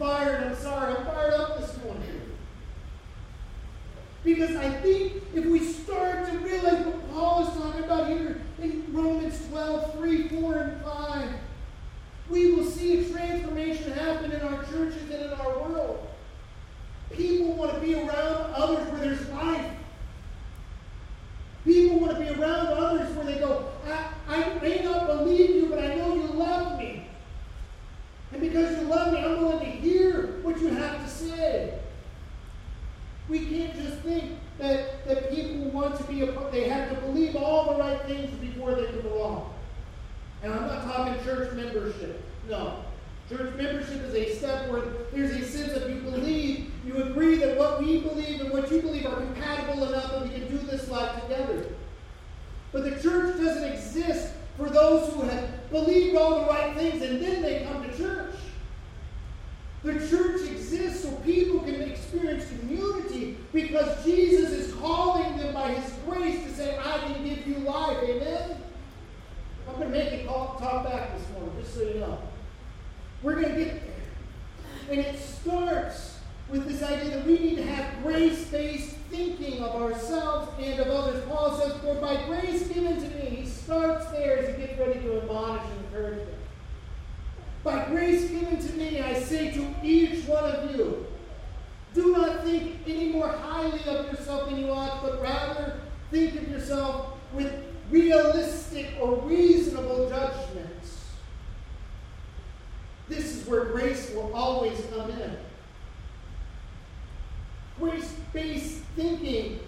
Fired. 0.00 0.44
I'm 0.44 0.56
sorry. 0.56 0.96
I'm 0.96 1.04
fired 1.04 1.34
up 1.34 1.60
this 1.60 1.76
morning. 1.84 2.22
Because 4.24 4.56
I 4.56 4.70
think 4.80 5.22
if 5.34 5.44
we 5.44 5.60
start 5.60 6.26
to 6.30 6.38
realize 6.38 6.86
what 6.86 7.12
Paul 7.12 7.46
is 7.46 7.54
talking 7.54 7.84
about 7.84 8.08
here 8.08 8.40
in 8.62 8.86
Romans 8.94 9.38
12, 9.50 9.92
3, 9.98 10.28
4, 10.28 10.54
and 10.54 10.82
5, 10.82 11.28
we 12.30 12.52
will 12.52 12.64
see 12.64 13.00
a 13.00 13.10
transformation 13.10 13.92
happen 13.92 14.32
in 14.32 14.40
our 14.40 14.64
churches 14.64 15.02
and 15.10 15.24
in 15.24 15.32
our 15.34 15.58
world. 15.58 16.08
People 17.10 17.52
want 17.52 17.74
to 17.74 17.80
be 17.80 17.94
around 17.94 18.54
others 18.54 18.88
where 18.88 19.00
there's 19.00 19.28
life. 19.28 19.70
People 21.66 22.00
want 22.00 22.16
to 22.16 22.20
be 22.20 22.40
around 22.40 22.68
others 22.68 23.14
where 23.14 23.26
they 23.26 23.38
go, 23.38 23.68
I, 23.86 24.12
I 24.28 24.54
may 24.60 24.82
not 24.82 25.08
believe 25.08 25.50
you, 25.50 25.66
but 25.68 25.78
I 25.78 25.94
know 25.96 26.14
you 26.14 26.22
love 26.22 26.78
me. 26.78 27.06
And 28.32 28.40
because 28.40 28.78
you 28.78 28.86
love 28.86 29.12
me, 29.12 29.18
I'm 29.18 29.40
willing 29.40 29.58
to 29.60 29.66
hear 29.66 30.38
what 30.42 30.60
you 30.60 30.68
have 30.68 31.02
to 31.02 31.10
say. 31.10 31.78
We 33.28 33.46
can't 33.46 33.74
just 33.74 33.89
think 34.02 34.38
that, 34.58 35.06
that 35.06 35.30
people 35.30 35.70
want 35.70 35.96
to 35.96 36.04
be 36.04 36.22
a 36.22 36.50
they 36.50 36.68
have 36.68 36.90
to 36.90 36.96
believe 37.06 37.36
all 37.36 37.72
the 37.72 37.78
right 37.78 38.00
things 38.02 38.30
before 38.38 38.74
they 38.74 38.86
can 38.86 39.00
belong. 39.00 39.52
And 40.42 40.52
I'm 40.52 40.66
not 40.66 40.84
talking 40.84 41.22
church 41.24 41.52
membership. 41.54 42.22
No. 42.48 42.84
Church 43.28 43.54
membership 43.56 44.02
is 44.02 44.14
a 44.14 44.34
step 44.34 44.68
where 44.70 44.82
there's 45.12 45.30
a 45.32 45.46
sense 45.46 45.72
of 45.72 45.88
you 45.88 46.00
believe, 46.00 46.72
you 46.84 47.02
agree 47.04 47.36
that 47.36 47.56
what 47.56 47.80
we 47.80 48.00
believe 48.00 48.40
and 48.40 48.50
what 48.50 48.70
you 48.70 48.82
believe 48.82 49.06
are 49.06 49.16
compatible 49.16 49.84
enough 49.88 50.10
that 50.10 50.22
we 50.22 50.30
can 50.30 50.48
do 50.48 50.58
this 50.58 50.88
life 50.88 51.22
together. 51.22 51.66
But 52.72 52.84
the 52.84 53.00
church 53.02 53.36
doesn't 53.36 53.72
exist 53.72 54.32
for 54.56 54.68
those 54.68 55.12
who 55.12 55.22
have 55.22 55.70
believed 55.70 56.16
all 56.16 56.40
the 56.40 56.46
right 56.46 56.74
things 56.74 57.02
and 57.02 57.22
then 57.22 57.42
they 57.42 57.64
come 57.64 57.82
to 57.82 57.96
church. 57.96 58.34
The 59.82 59.94
church 60.08 60.42
exists 60.42 61.04
so 61.04 61.10
people 61.24 61.60
can 61.60 61.80
experience 61.80 62.46
community 62.48 63.38
because 63.52 64.04
Jesus 64.04 64.50
is 64.50 64.74
calling 64.74 65.38
them 65.38 65.54
by 65.54 65.72
his 65.72 65.92
grace 66.06 66.42
to 66.44 66.52
say, 66.52 66.78
I 66.78 66.98
can 66.98 67.24
give 67.24 67.46
you 67.46 67.58
life. 67.58 67.96
Amen? 68.02 68.56
I'm 69.68 69.74
going 69.76 69.90
to 69.90 69.98
make 69.98 70.12
it 70.12 70.26
talk 70.26 70.60
back 70.84 71.16
this 71.16 71.28
morning, 71.30 71.52
just 71.60 71.74
so 71.74 71.82
you 71.82 72.00
know. 72.00 72.18
We're 73.22 73.40
going 73.40 73.54
to 73.54 73.64
get 73.64 73.80
there. 73.82 74.90
And 74.90 75.00
it 75.00 75.18
starts 75.18 76.18
with 76.50 76.66
this 76.66 76.82
idea 76.82 77.16
that 77.16 77.26
we 77.26 77.38
need 77.38 77.56
to 77.56 77.62
have 77.64 78.02
grace 78.02 78.46
based 78.46 78.96
thinking 79.08 79.62
of 79.62 79.80
ourselves 79.80 80.50
and 80.60 80.80
of 80.80 80.88
others. 80.88 81.24
Paul 81.28 81.58
says, 81.58 81.72
For 81.80 81.94
by 81.94 82.22
grace 82.26 82.68
given 82.68 82.96
to 82.96 83.08
me, 83.16 83.30
he 83.30 83.46
starts 83.46 84.06
there 84.10 84.38
as 84.38 84.56
he 84.56 84.66
gets 84.66 84.78
ready 84.78 85.00
to 85.00 85.22
admonish 85.22 85.62
and 85.62 85.84
encourage 85.86 86.18
them. 86.18 86.34
By 87.62 87.84
grace 87.86 88.30
given 88.30 88.58
to 88.58 88.72
me, 88.74 89.00
I 89.00 89.20
say 89.20 89.50
to 89.52 89.74
each 89.82 90.24
one 90.24 90.44
of 90.44 90.74
you, 90.74 91.06
do 91.92 92.12
not 92.12 92.42
think 92.44 92.76
any 92.86 93.10
more 93.10 93.28
highly 93.28 93.80
of 93.84 94.06
yourself 94.06 94.48
than 94.48 94.58
you 94.58 94.70
ought, 94.70 95.02
but 95.02 95.20
rather 95.20 95.80
think 96.10 96.36
of 96.36 96.48
yourself 96.48 97.18
with 97.34 97.52
realistic 97.90 98.86
or 99.00 99.16
reasonable 99.16 100.08
judgments. 100.08 101.04
This 103.08 103.36
is 103.36 103.46
where 103.46 103.66
grace 103.66 104.10
will 104.14 104.32
always 104.34 104.80
come 104.94 105.10
in. 105.10 105.36
Grace 107.78 108.14
based 108.32 108.78
thinking 108.94 109.58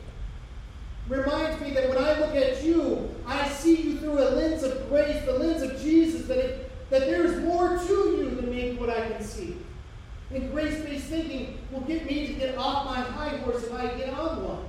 reminds 1.09 1.61
me 1.61 1.73
that 1.73 1.89
when 1.89 1.99
I 1.99 2.21
look 2.21 2.37
at 2.37 2.63
you, 2.63 3.11
I 3.27 3.49
see 3.49 3.75
you 3.75 3.99
through 3.99 4.19
a 4.21 4.31
lens 4.31 4.63
of 4.63 4.89
grace, 4.89 5.25
the 5.25 5.33
lens 5.33 5.63
of 5.63 5.79
Jesus, 5.81 6.27
that 6.29 6.39
it 6.39 6.73
that 6.93 7.07
there's 7.07 7.43
more 7.43 7.79
to 7.79 7.93
you 7.93 8.31
than 8.35 8.51
maybe 8.51 8.77
And 9.39 10.51
grace 10.51 10.83
based 10.83 11.07
thinking 11.07 11.59
will 11.71 11.81
get 11.81 12.07
me 12.07 12.27
to 12.27 12.33
get 12.35 12.57
off 12.57 12.87
my 12.87 13.01
high 13.01 13.37
horse 13.39 13.65
if 13.65 13.73
I 13.73 13.87
get 13.95 14.11
on 14.11 14.45
one. 14.45 14.65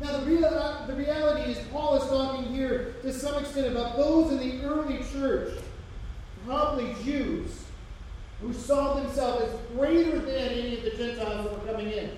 Now, 0.00 0.18
the, 0.18 0.26
real, 0.26 0.84
the 0.86 0.94
reality 0.94 1.52
is, 1.52 1.58
Paul 1.68 1.96
is 1.96 2.08
talking 2.08 2.44
here 2.54 2.94
to 3.02 3.12
some 3.12 3.42
extent 3.42 3.66
about 3.66 3.98
those 3.98 4.32
in 4.32 4.38
the 4.38 4.64
early 4.64 5.04
church, 5.12 5.58
probably 6.46 6.94
Jews, 7.04 7.64
who 8.40 8.54
saw 8.54 8.94
themselves 8.94 9.42
as 9.42 9.60
greater 9.76 10.18
than 10.18 10.34
any 10.34 10.78
of 10.78 10.84
the 10.84 10.90
Gentiles 10.92 11.44
that 11.44 11.52
were 11.52 11.72
coming 11.72 11.92
in. 11.92 12.10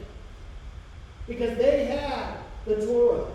Because 1.26 1.58
they 1.58 1.86
had 1.86 2.36
the 2.66 2.86
Torah. 2.86 3.26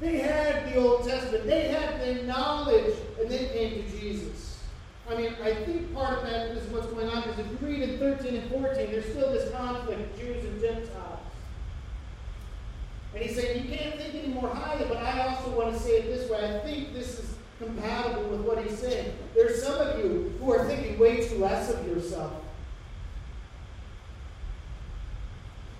They 0.00 0.18
had 0.18 0.72
the 0.72 0.76
Old 0.76 1.06
Testament. 1.06 1.46
They 1.46 1.68
had 1.68 2.00
the 2.00 2.22
knowledge, 2.22 2.94
and 3.20 3.30
they 3.30 3.46
came 3.48 3.82
to 3.82 3.98
Jesus. 3.98 4.53
I 5.10 5.16
mean, 5.16 5.34
I 5.42 5.54
think 5.54 5.94
part 5.94 6.18
of 6.18 6.24
that 6.24 6.48
is 6.52 6.66
what's 6.70 6.86
going 6.86 7.08
on 7.08 7.22
because 7.22 7.38
if 7.40 7.46
you 7.50 7.66
read 7.66 7.82
in 7.82 7.98
13 7.98 8.36
and 8.36 8.50
14, 8.50 8.74
there's 8.90 9.04
still 9.04 9.32
this 9.32 9.50
conflict, 9.52 10.00
of 10.00 10.18
Jews 10.18 10.44
and 10.44 10.60
Gentiles. 10.60 11.20
And 13.14 13.22
he's 13.22 13.36
saying, 13.36 13.64
you 13.64 13.76
can't 13.76 13.96
think 13.96 14.14
any 14.14 14.32
more 14.32 14.48
highly, 14.48 14.86
but 14.86 14.96
I 14.96 15.28
also 15.28 15.50
want 15.50 15.74
to 15.74 15.78
say 15.78 15.98
it 15.98 16.06
this 16.06 16.28
way. 16.30 16.38
I 16.38 16.58
think 16.60 16.94
this 16.94 17.18
is 17.18 17.34
compatible 17.58 18.24
with 18.24 18.40
what 18.40 18.64
he's 18.64 18.78
saying. 18.78 19.14
There's 19.34 19.62
some 19.62 19.78
of 19.78 19.98
you 19.98 20.34
who 20.40 20.50
are 20.50 20.66
thinking 20.66 20.98
way 20.98 21.26
too 21.28 21.38
less 21.38 21.70
of 21.70 21.86
yourself. 21.86 22.32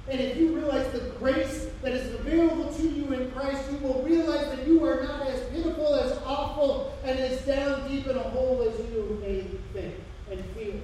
And 0.09 0.21
if 0.21 0.37
you 0.37 0.54
realize 0.54 0.93
the 0.93 1.00
grace 1.19 1.66
that 1.83 1.93
is 1.93 2.14
available 2.14 2.73
to 2.75 2.83
you 2.83 3.12
in 3.12 3.31
Christ, 3.31 3.71
you 3.71 3.78
will 3.78 4.02
realize 4.02 4.47
that 4.49 4.66
you 4.66 4.85
are 4.85 5.02
not 5.02 5.26
as 5.26 5.40
pitiful, 5.49 5.95
as 5.95 6.19
awful, 6.26 6.97
and 7.04 7.19
as 7.19 7.40
down 7.43 7.88
deep 7.88 8.07
in 8.07 8.16
a 8.16 8.23
hole 8.23 8.69
as 8.69 8.78
you 8.90 9.19
may 9.23 9.40
think 9.73 9.95
and 10.31 10.45
feel. 10.50 10.75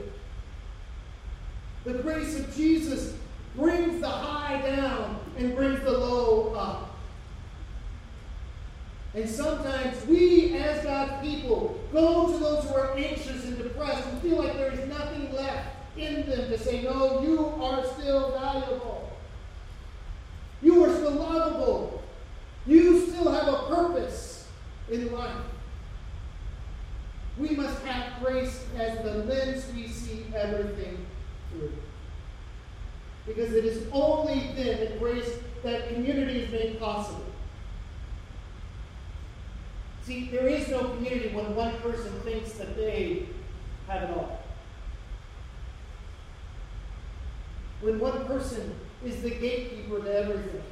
The 1.84 2.02
grace 2.02 2.38
of 2.38 2.54
Jesus 2.56 3.14
brings 3.56 4.00
the 4.00 4.08
high 4.08 4.62
down 4.62 5.20
and 5.36 5.54
brings 5.54 5.80
the 5.82 5.92
low 5.92 6.54
up. 6.54 6.96
And 9.12 9.28
sometimes 9.28 10.06
we, 10.06 10.56
as 10.56 10.84
God's 10.84 11.20
people, 11.20 11.78
go 11.92 12.32
to 12.32 12.38
those 12.38 12.64
who 12.64 12.74
are 12.74 12.96
anxious 12.96 13.44
and 13.44 13.58
depressed 13.58 14.06
and 14.06 14.22
feel 14.22 14.36
like 14.36 14.54
there 14.54 14.72
is 14.72 14.88
nothing 14.88 15.34
left 15.34 15.76
in 15.96 16.28
them 16.28 16.48
to 16.48 16.58
say, 16.58 16.82
No, 16.82 17.20
you 17.22 17.46
are 17.62 17.84
still 17.84 18.30
valuable. 18.30 19.10
You 20.62 20.84
are 20.84 20.94
still 20.94 21.12
lovable. 21.12 22.02
You 22.66 23.06
still 23.06 23.32
have 23.32 23.48
a 23.48 23.74
purpose 23.74 24.48
in 24.90 25.12
life. 25.12 25.36
We 27.38 27.50
must 27.50 27.82
have 27.84 28.22
grace 28.22 28.66
as 28.76 29.02
the 29.02 29.14
lens 29.24 29.64
we 29.74 29.88
see 29.88 30.26
everything 30.34 31.06
through. 31.50 31.72
Because 33.26 33.52
it 33.54 33.64
is 33.64 33.86
only 33.92 34.50
then 34.54 34.80
that 34.80 34.98
grace, 34.98 35.38
that 35.62 35.88
community 35.88 36.40
is 36.40 36.50
made 36.50 36.78
possible. 36.78 37.24
See, 40.02 40.28
there 40.30 40.48
is 40.48 40.68
no 40.68 40.88
when 41.18 41.56
one 41.56 41.74
person 41.78 42.12
thinks 42.20 42.52
that 42.52 42.76
they 42.76 43.26
have 43.88 44.04
it 44.04 44.10
all. 44.16 44.40
When 47.80 47.98
one 47.98 48.24
person 48.26 48.74
is 49.04 49.22
the 49.22 49.30
gatekeeper 49.30 50.00
to 50.00 50.18
everything. 50.18 50.62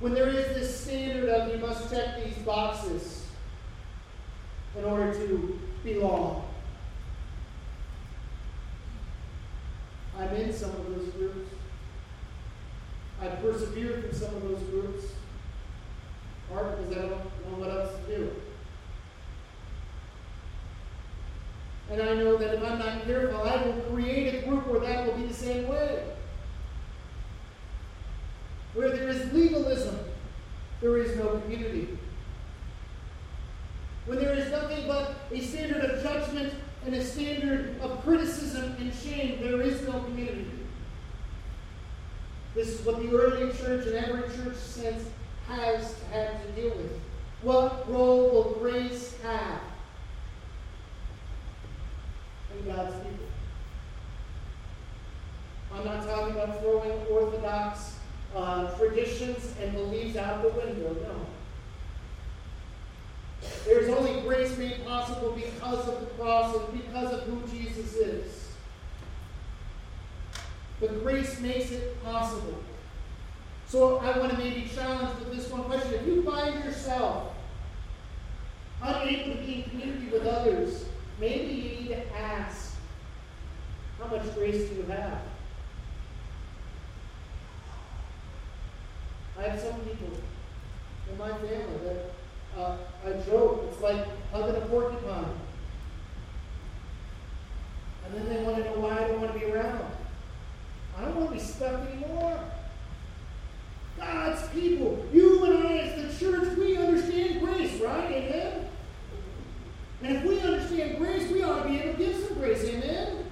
When 0.00 0.12
there 0.12 0.28
is 0.28 0.46
this 0.54 0.80
standard 0.80 1.28
of 1.30 1.52
you 1.52 1.58
must 1.58 1.90
check 1.90 2.22
these 2.22 2.36
boxes 2.38 3.26
in 4.76 4.84
order 4.84 5.14
to 5.14 5.60
belong. 5.82 6.44
I'm 10.18 10.34
in 10.34 10.52
some 10.52 10.70
of 10.70 10.94
those 10.94 11.08
groups. 11.10 11.50
I've 13.20 13.40
persevered 13.40 14.02
through 14.02 14.18
some 14.18 14.34
of 14.34 14.42
those 14.42 14.62
groups. 14.64 15.04
Part 16.52 16.76
because 16.76 16.98
I 16.98 17.08
don't 17.08 17.10
know 17.10 17.58
what 17.58 17.70
else 17.70 17.92
to 18.06 18.16
do. 18.16 18.30
And 21.94 22.02
I 22.02 22.14
know 22.14 22.36
that 22.36 22.54
if 22.54 22.62
I'm 22.62 22.78
not 22.78 23.04
careful, 23.04 23.42
I 23.42 23.62
will 23.64 23.80
create 23.92 24.34
a 24.34 24.46
group 24.48 24.66
where 24.66 24.80
that 24.80 25.06
will 25.06 25.14
be 25.14 25.26
the 25.26 25.34
same 25.34 25.68
way. 25.68 26.02
Where 28.74 28.90
there 28.90 29.08
is 29.08 29.32
legalism, 29.32 30.00
there 30.80 30.98
is 30.98 31.16
no 31.16 31.38
community. 31.38 31.96
When 34.06 34.18
there 34.18 34.34
is 34.34 34.50
nothing 34.50 34.88
but 34.88 35.14
a 35.30 35.40
standard 35.40 35.84
of 35.84 36.02
judgment 36.02 36.52
and 36.84 36.94
a 36.96 37.04
standard 37.04 37.80
of 37.80 38.02
criticism 38.02 38.74
and 38.78 38.92
shame, 38.92 39.40
there 39.40 39.62
is 39.62 39.80
no 39.82 40.00
community. 40.00 40.50
This 42.56 42.68
is 42.68 42.84
what 42.84 43.00
the 43.00 43.10
early 43.16 43.52
church 43.52 43.86
and 43.86 43.94
every 43.94 44.22
church 44.36 44.56
since 44.56 45.08
has 45.48 45.94
had 46.10 46.42
to 46.42 46.60
deal 46.60 46.76
with. 46.76 47.00
What 47.42 47.88
role 47.90 48.30
will 48.30 48.56
grace 48.58 49.16
have 49.22 49.60
in 52.58 52.66
God's 52.66 52.94
people? 52.96 53.26
I'm 55.74 55.84
not 55.84 56.06
talking 56.06 56.34
about 56.34 56.60
throwing 56.60 56.92
orthodox 57.10 57.96
uh, 58.34 58.70
traditions 58.78 59.54
and 59.60 59.72
beliefs 59.74 60.16
out 60.34 60.42
the 60.42 60.48
window, 60.48 60.96
no. 61.02 61.26
There 63.66 63.80
is 63.80 63.88
only 63.88 64.20
grace 64.22 64.56
made 64.58 64.84
possible 64.86 65.32
because 65.32 65.88
of 65.88 66.00
the 66.00 66.06
cross 66.06 66.56
and 66.56 66.82
because 66.82 67.12
of 67.12 67.22
who 67.24 67.40
Jesus 67.48 67.94
is. 67.94 68.48
But 70.80 71.02
grace 71.02 71.40
makes 71.40 71.70
it 71.70 72.02
possible. 72.02 72.58
So 73.68 73.98
I 73.98 74.18
want 74.18 74.32
to 74.32 74.38
maybe 74.38 74.68
challenge 74.74 75.18
with 75.18 75.36
this 75.36 75.50
one 75.50 75.64
question. 75.64 75.94
If 75.94 76.06
you 76.06 76.22
find 76.22 76.64
yourself 76.64 77.34
unable 78.82 79.36
to 79.36 79.42
be 79.42 79.64
in 79.64 79.70
community 79.70 80.08
with 80.08 80.26
others, 80.26 80.84
maybe 81.20 81.52
you 81.52 81.80
need 81.80 81.88
to 81.88 82.16
ask, 82.16 82.74
how 83.98 84.08
much 84.08 84.34
grace 84.34 84.68
do 84.68 84.76
you 84.76 84.84
have? 84.88 85.20
I 89.38 89.42
have 89.48 89.60
some 89.60 89.80
people 89.80 90.10
in 91.10 91.18
my 91.18 91.28
family 91.30 91.78
that 91.84 92.12
uh, 92.56 92.76
I 93.04 93.12
joke, 93.26 93.74
it's 94.34 94.42
like 94.42 94.50
hugging 94.50 94.62
a 94.62 94.66
porcupine. 94.66 95.24
And 98.04 98.14
then 98.14 98.28
they 98.28 98.42
want 98.42 98.56
to 98.58 98.64
know 98.64 98.80
why 98.80 98.98
I 98.98 99.08
don't 99.08 99.20
want 99.20 99.32
to 99.32 99.38
be 99.38 99.46
around 99.46 99.78
them. 99.78 99.90
I 100.96 101.00
don't 101.02 101.16
want 101.16 101.28
to 101.28 101.34
be 101.34 101.40
stuck 101.40 101.88
anymore. 101.90 102.38
God's 103.96 104.48
people, 104.48 105.06
you 105.12 105.44
and 105.44 105.66
I 105.68 105.72
as 105.78 106.18
the 106.18 106.24
church, 106.24 106.56
we 106.58 106.76
understand 106.76 107.40
grace, 107.40 107.80
right? 107.80 108.10
Amen? 108.10 108.66
And 110.02 110.16
if 110.16 110.24
we 110.24 110.40
understand 110.40 110.98
grace, 110.98 111.30
we 111.30 111.42
ought 111.42 111.62
to 111.62 111.68
be 111.68 111.80
able 111.80 111.92
to 111.92 111.98
give 111.98 112.16
some 112.16 112.34
grace. 112.38 112.64
Amen? 112.64 113.24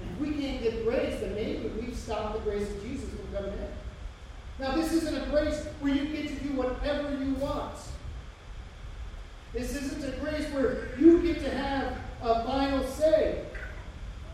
And 0.00 0.10
if 0.10 0.18
we 0.18 0.42
can't 0.42 0.62
give 0.62 0.84
grace, 0.84 1.20
then 1.20 1.34
maybe 1.34 1.70
we've 1.80 1.96
stopped 1.96 2.34
the 2.34 2.50
grace 2.50 2.68
of 2.68 2.82
Jesus 2.82 3.10
from 3.10 3.34
coming 3.34 3.52
in. 3.52 3.68
Now, 4.58 4.74
this 4.74 4.92
isn't 4.92 5.14
a 5.14 5.26
grace 5.30 5.66
where 5.80 5.94
you 5.94 6.06
get 6.06 6.28
to 6.28 6.44
do 6.44 6.54
whatever 6.54 7.10
you 7.22 7.34
want. 7.34 7.74
This 9.54 9.76
isn't 9.76 10.04
a 10.04 10.16
grace 10.18 10.46
where 10.52 10.88
you 10.98 11.22
get 11.22 11.38
to 11.44 11.50
have 11.50 11.96
a 12.22 12.44
final 12.44 12.84
say. 12.84 13.44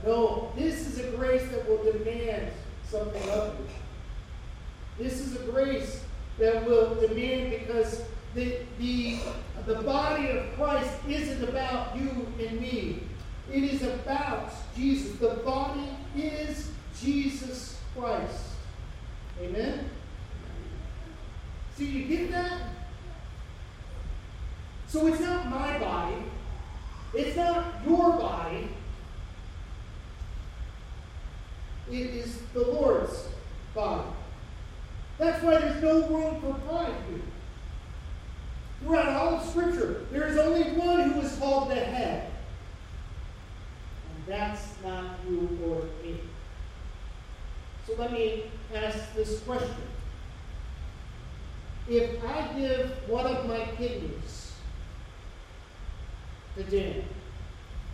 No, 0.05 0.51
this 0.57 0.87
is 0.87 0.99
a 0.99 1.11
grace 1.15 1.47
that 1.51 1.69
will 1.69 1.83
demand 1.93 2.51
something 2.89 3.29
of 3.29 3.55
you. 3.59 5.05
This 5.05 5.21
is 5.21 5.37
a 5.37 5.45
grace 5.51 6.03
that 6.41 6.67
will 6.67 6.95
demand 6.95 7.51
because 7.51 8.03
the, 8.35 8.57
the, 8.79 9.19
the 9.67 9.75
body 9.83 10.31
of 10.31 10.53
Christ 10.57 10.91
isn't 11.07 11.47
about 11.49 11.95
you 11.97 12.27
and 12.39 12.61
me. 12.61 13.03
It 13.53 13.65
is 13.65 13.83
about 13.83 14.51
Jesus. 14.75 15.17
The 15.19 15.35
body 15.45 15.89
is 16.17 16.71
Jesus 16.99 17.79
Christ. 17.95 18.45
Amen? 19.41 19.91
See, 21.77 21.87
you 21.87 22.05
get 22.05 22.31
that? 22.31 22.63
So 24.89 25.07
it's 25.09 25.21
not 25.21 25.51
my 25.51 25.79
body. 25.79 26.17
It's 27.13 27.37
not 27.37 27.67
your 27.87 28.13
body. 28.13 28.69
It 31.91 32.15
is 32.15 32.41
the 32.55 32.61
Lord's 32.61 33.29
body. 33.75 34.09
That's 35.21 35.43
why 35.43 35.59
there's 35.59 35.83
no 35.83 36.09
room 36.09 36.41
for 36.41 36.55
pride 36.67 36.95
here. 37.11 37.21
Throughout 38.83 39.09
all 39.09 39.35
of 39.35 39.47
Scripture, 39.51 40.07
there 40.11 40.27
is 40.27 40.39
only 40.39 40.63
one 40.73 41.11
who 41.11 41.21
is 41.21 41.37
called 41.37 41.71
the 41.71 41.75
head. 41.75 42.33
And 44.09 44.25
that's 44.27 44.67
not 44.83 45.19
you 45.29 45.59
or 45.67 45.83
me. 46.03 46.21
So 47.87 47.97
let 47.99 48.13
me 48.13 48.45
ask 48.75 49.15
this 49.15 49.41
question. 49.41 49.77
If 51.87 52.25
I 52.25 52.49
give 52.59 52.91
one 53.07 53.27
of 53.27 53.47
my 53.47 53.67
kidneys 53.77 54.55
to 56.57 56.63
Dan, 56.63 57.05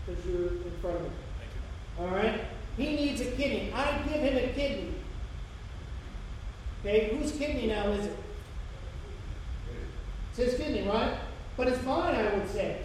because 0.07 0.25
you're 0.27 0.49
in 0.49 0.73
front 0.81 0.99
of 0.99 1.03
me, 1.03 1.09
all 1.99 2.07
right? 2.07 2.43
He 2.77 2.95
needs 2.95 3.21
a 3.21 3.33
kidney. 3.33 3.73
I 3.75 3.99
give 4.03 4.21
him 4.21 4.37
a 4.37 4.53
kidney. 4.53 4.96
Okay, 6.87 7.17
whose 7.17 7.33
kidney 7.33 7.67
now 7.67 7.89
is 7.89 8.07
it? 8.07 8.17
It's 10.31 10.39
his 10.39 10.55
kidney, 10.55 10.87
right? 10.89 11.19
But 11.57 11.67
it's 11.67 11.83
mine, 11.85 12.15
I 12.15 12.33
would 12.33 12.49
say. 12.49 12.83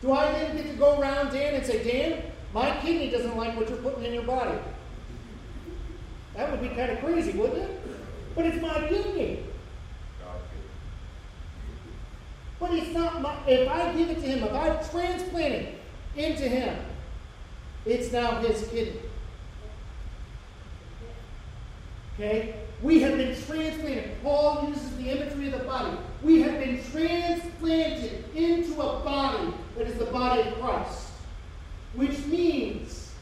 Do 0.00 0.12
I 0.12 0.32
then 0.32 0.56
get 0.56 0.70
to 0.70 0.76
go 0.78 0.98
around 0.98 1.30
Dan 1.30 1.54
and 1.54 1.66
say, 1.66 1.84
Dan, 1.84 2.22
my 2.54 2.74
kidney 2.78 3.10
doesn't 3.10 3.36
like 3.36 3.54
what 3.54 3.68
you're 3.68 3.78
putting 3.78 4.04
in 4.04 4.14
your 4.14 4.22
body? 4.22 4.58
That 6.34 6.50
would 6.50 6.62
be 6.62 6.74
kind 6.74 6.90
of 6.90 7.00
crazy, 7.00 7.32
wouldn't 7.32 7.58
it? 7.58 7.80
But 8.34 8.46
it's 8.46 8.62
my 8.62 8.88
kidney. 8.88 9.44
But 12.58 12.72
it's 12.72 12.94
not 12.94 13.20
my, 13.20 13.36
if 13.46 13.68
I 13.68 13.92
give 13.92 14.08
it 14.08 14.20
to 14.22 14.26
him, 14.26 14.42
if 14.44 14.54
I 14.54 14.68
transplant 14.90 15.54
it 15.54 15.78
into 16.16 16.48
him, 16.48 16.78
it's 17.84 18.10
now 18.10 18.40
his 18.40 18.66
kidney. 18.68 19.00
Okay? 22.14 22.61
We 22.82 23.00
have 23.02 23.16
been 23.16 23.40
transplanted. 23.44 24.22
Paul 24.22 24.68
uses 24.68 24.96
the 24.96 25.10
imagery 25.10 25.52
of 25.52 25.60
the 25.60 25.64
body. 25.64 25.96
We 26.22 26.42
have 26.42 26.58
been 26.58 26.82
transplanted 26.90 28.24
into 28.34 28.72
a 28.80 28.98
body 29.00 29.54
that 29.76 29.86
is 29.86 29.98
the 29.98 30.06
body 30.06 30.42
of 30.42 30.60
Christ. 30.60 31.08
Which 31.94 32.18
means 32.26 33.12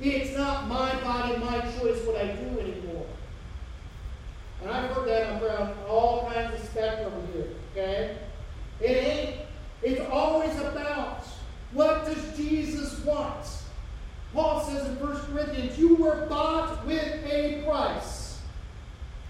it's 0.00 0.36
not 0.36 0.66
my 0.66 0.94
body, 1.02 1.36
my 1.38 1.60
choice 1.78 2.04
what 2.06 2.16
I 2.16 2.28
do 2.28 2.58
anymore. 2.58 3.06
And 4.62 4.70
I've 4.70 4.90
heard 4.92 5.08
that 5.08 5.42
around 5.42 5.74
all 5.88 6.30
kinds 6.30 6.54
of 6.54 6.68
spectrum 6.68 7.12
here. 7.34 7.48
Okay? 7.72 8.16
It 8.80 8.90
ain't. 8.90 9.36
It's 9.82 10.00
always 10.10 10.56
about 10.60 11.24
what 11.72 12.06
does 12.06 12.36
Jesus 12.36 13.04
want? 13.04 13.46
Paul 14.32 14.62
says 14.62 14.86
in 14.86 15.00
1 15.00 15.16
Corinthians, 15.26 15.78
you 15.78 15.96
were 15.96 16.26
bought 16.26 16.86
with 16.86 17.24
a 17.26 17.62
price. 17.66 18.21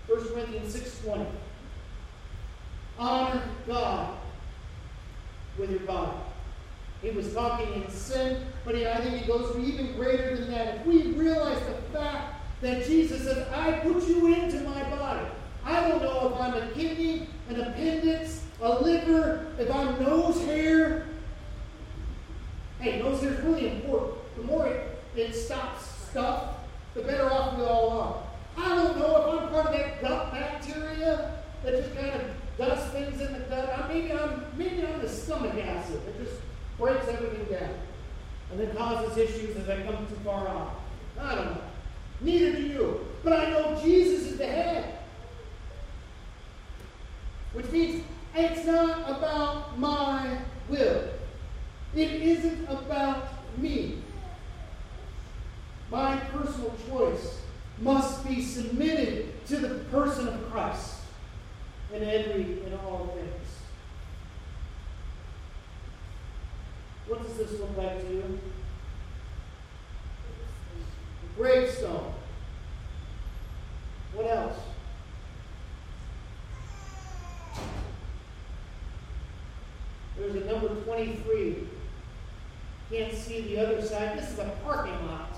1 0.08 0.28
Corinthians 0.28 0.74
6.20. 0.76 1.26
Honor 2.98 3.42
God 3.66 4.14
with 5.58 5.70
your 5.70 5.80
body. 5.80 6.18
He 7.02 7.10
was 7.10 7.32
talking 7.32 7.82
in 7.82 7.90
sin, 7.90 8.46
but 8.64 8.76
I 8.76 9.00
think 9.00 9.22
he 9.22 9.26
goes 9.26 9.56
even 9.58 9.94
greater 9.96 10.36
than 10.36 10.50
that. 10.52 10.76
If 10.76 10.86
we 10.86 11.12
realize 11.12 11.60
the 11.66 11.98
fact 11.98 12.34
that 12.60 12.86
Jesus 12.86 13.24
said, 13.24 13.52
I 13.52 13.72
put 13.80 14.06
you 14.06 14.32
into 14.32 14.60
my 14.60 14.82
body. 14.90 15.26
I 15.64 15.88
don't 15.88 16.02
know 16.02 16.32
if 16.32 16.40
I'm 16.40 16.54
a 16.54 16.70
kidney, 16.72 17.28
an 17.48 17.60
appendix, 17.60 18.44
a 18.60 18.80
liver, 18.80 19.46
if 19.58 19.70
I'm 19.70 20.00
nose 20.02 20.40
hair. 20.44 21.06
Hey, 22.80 23.00
nose 23.00 23.20
hair 23.20 23.32
is 23.32 23.40
really 23.40 23.68
important. 23.68 24.18
The 24.36 24.42
more 24.42 24.66
it 24.66 24.92
it 25.14 25.34
stops 25.34 25.84
stuff, 26.10 26.56
the 26.94 27.02
better 27.02 27.30
off 27.30 27.56
we 27.58 27.64
all 27.64 27.90
are. 27.90 28.22
I 28.56 28.68
don't 28.68 28.98
know 28.98 29.16
if 29.16 29.42
I'm 29.42 29.48
part 29.50 29.66
of 29.66 29.72
that 29.72 30.00
gut 30.02 30.32
bacteria 30.32 31.32
that 31.64 31.82
just 31.82 31.94
kind 31.94 32.10
of 32.10 32.22
does 32.58 32.90
things 32.92 33.20
in 33.20 33.32
the 33.32 33.40
gut. 33.40 33.88
Maybe 33.88 34.12
I'm 34.12 34.44
maybe 34.56 34.86
I'm 34.86 35.00
the 35.00 35.08
stomach 35.08 35.54
acid 35.54 36.00
that 36.06 36.22
just 36.22 36.40
breaks 36.78 37.08
everything 37.08 37.44
down 37.44 37.74
and 38.50 38.60
then 38.60 38.76
causes 38.76 39.16
issues 39.16 39.56
as 39.56 39.68
I 39.68 39.82
come 39.82 40.06
too 40.06 40.18
far 40.24 40.46
off. 40.48 40.74
I 41.18 41.34
don't 41.34 41.44
know. 41.46 41.62
Neither 42.20 42.52
do 42.52 42.62
you. 42.62 43.06
But 43.24 43.32
I 43.32 43.50
know 43.50 43.80
Jesus 43.82 44.26
is 44.26 44.38
the 44.38 44.46
head. 44.46 44.98
Which 47.52 47.70
means 47.70 48.04
it's 48.34 48.66
not 48.66 49.10
about 49.10 49.78
my 49.78 50.38
will. 50.68 51.08
It 51.94 52.10
isn't 52.10 52.66
about 52.68 53.28
me. 53.58 53.98
My 55.90 56.16
personal 56.16 56.74
choice 56.88 57.42
must 57.78 58.26
be 58.26 58.42
submitted 58.42 59.44
to 59.46 59.56
the 59.56 59.68
person 59.90 60.28
of 60.28 60.50
Christ 60.50 60.96
in 61.92 62.02
every 62.02 62.62
in 62.64 62.78
all 62.84 63.14
things. 63.14 63.48
What 67.06 67.26
does 67.26 67.36
this 67.36 67.60
look 67.60 67.76
like 67.76 68.00
to 68.00 68.12
you? 68.12 68.38
A 71.22 71.38
gravestone. 71.38 72.14
What 74.14 74.26
else? 74.26 74.58
There's 80.16 80.34
a 80.34 80.44
number 80.44 80.68
23. 80.68 81.66
Can't 82.90 83.14
see 83.14 83.40
the 83.40 83.58
other 83.58 83.82
side. 83.82 84.18
This 84.18 84.30
is 84.30 84.38
a 84.38 84.54
parking 84.62 85.06
lot. 85.06 85.31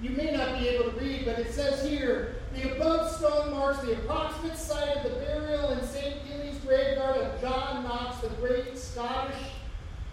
You 0.00 0.10
may 0.10 0.30
not 0.30 0.60
be 0.60 0.68
able 0.68 0.92
to 0.92 0.98
read, 1.00 1.24
but 1.24 1.40
it 1.40 1.52
says 1.52 1.84
here 1.84 2.36
the 2.54 2.76
above 2.76 3.10
stone 3.10 3.50
marks 3.50 3.80
the 3.80 3.94
approximate 3.94 4.56
site 4.56 4.96
of 4.96 5.02
the 5.02 5.10
burial 5.18 5.70
in 5.70 5.84
St. 5.84 6.14
Giles 6.24 6.56
graveyard 6.58 7.16
of 7.16 7.40
John 7.40 7.82
Knox, 7.82 8.18
the 8.18 8.28
great 8.36 8.78
Scottish 8.78 9.34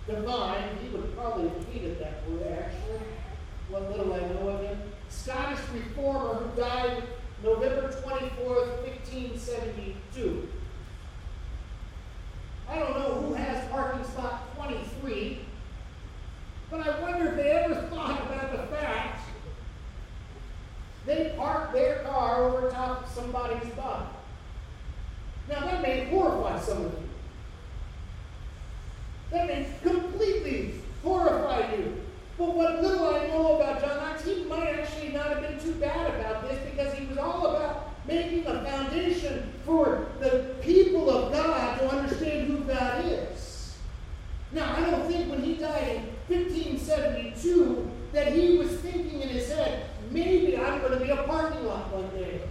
divine. 0.08 0.78
He 0.82 0.90
would 0.90 1.16
probably 1.16 1.50
have 1.50 1.68
hated 1.68 2.00
that 2.00 2.28
word, 2.28 2.48
actually. 2.48 3.08
What 3.70 3.92
little 3.92 4.12
I 4.14 4.20
know 4.20 4.50
of 4.50 4.62
him. 4.62 4.80
Scottish 5.10 5.60
reformer 5.72 6.36
who 6.36 6.62
died 6.62 7.04
November 7.44 7.90
24th, 7.90 8.82
1572. 8.84 10.50
I 12.68 12.80
don't 12.80 12.98
know 12.98 13.22
who 13.22 13.34
has 13.36 13.70
parking 13.70 14.04
spot 14.04 14.56
23, 14.56 15.40
but 16.72 16.88
I 16.88 17.00
wonder 17.00 17.28
if 17.30 17.36
they 17.36 17.52
ever 17.52 17.76
thought 17.90 18.22
about 18.26 18.52
the 18.52 18.76
fact 18.76 19.22
they 21.06 21.34
parked 21.38 21.74
over 22.44 22.70
top 22.70 23.10
somebody's 23.10 23.70
body. 23.74 24.06
Now 25.50 25.62
that 25.62 25.82
may 25.82 26.06
horrify 26.06 26.60
some 26.60 26.86
of 26.86 26.94
you. 26.94 27.10
That 29.32 29.48
may 29.48 29.68
completely 29.84 30.76
horrify 31.04 31.76
you. 31.76 32.02
But 32.38 32.56
what 32.56 32.82
little 32.82 33.16
I 33.16 33.28
know 33.28 33.56
about 33.56 33.82
John 33.82 33.98
Knox, 33.98 34.26
he 34.26 34.44
might 34.44 34.80
actually 34.80 35.10
not 35.10 35.28
have 35.28 35.42
been 35.42 35.60
too 35.60 35.76
bad 35.76 36.16
about 36.16 36.50
this 36.50 36.60
because 36.70 36.94
he 36.94 37.06
was 37.06 37.18
all 37.18 37.48
about 37.48 37.94
making 38.06 38.46
a 38.46 38.64
foundation 38.64 39.52
for 39.66 40.08
the 40.20 40.56
people 40.62 41.10
of 41.10 41.32
God 41.32 41.80
to 41.80 41.90
understand 41.90 42.48
who 42.48 42.60
God 42.60 43.06
is. 43.06 43.76
Now, 44.52 44.76
I 44.76 44.90
don't 44.90 45.08
think 45.08 45.30
when 45.30 45.42
he 45.42 45.56
died 45.56 46.02
in 46.30 46.36
1572 46.36 47.92
that 48.14 48.34
he 48.34 48.58
was 48.58 48.80
thinking 48.80 49.22
in 49.22 49.30
his 49.30 49.50
head, 49.50 49.90
maybe 50.16 50.58
I'm 50.58 50.80
going 50.80 50.94
to 50.94 51.00
be 51.00 51.12
a 51.12 51.24
parking 51.24 51.66
lot 51.66 51.92
one 51.92 52.10
day. 52.18 52.42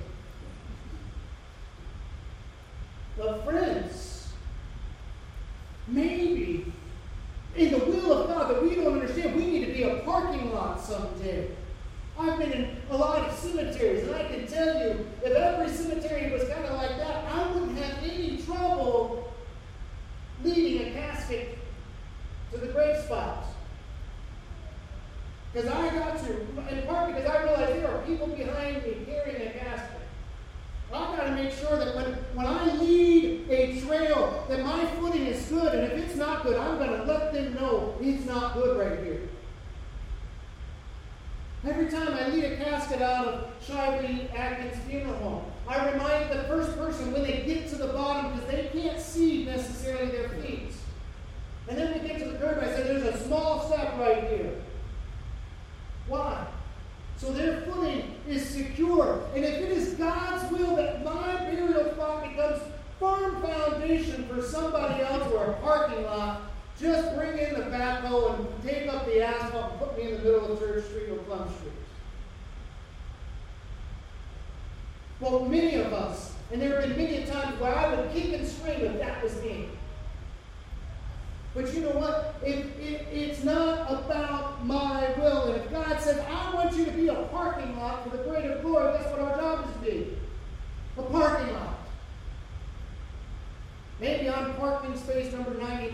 But, 3.16 3.44
friends, 3.44 4.28
maybe 5.88 6.72
in 7.56 7.70
the 7.70 7.78
will 7.78 8.12
of 8.12 8.28
God 8.28 8.50
that 8.50 8.62
we 8.62 8.74
don't 8.74 8.92
understand, 8.92 9.34
we 9.34 9.46
need 9.46 9.66
to 9.66 9.72
be 9.72 9.84
a 9.84 10.00
parking 10.00 10.52
lot 10.52 10.80
someday. 10.80 11.48
I've 12.18 12.38
been 12.38 12.52
in 12.52 12.76
a 12.90 12.96
lot 12.96 13.28
of 13.28 13.34
cemeteries, 13.36 14.06
and 14.06 14.14
I 14.14 14.24
can 14.24 14.46
tell 14.46 14.78
you, 14.80 15.06
if 15.22 15.32
every 15.32 15.68
cemetery 15.68 16.30
was 16.32 16.43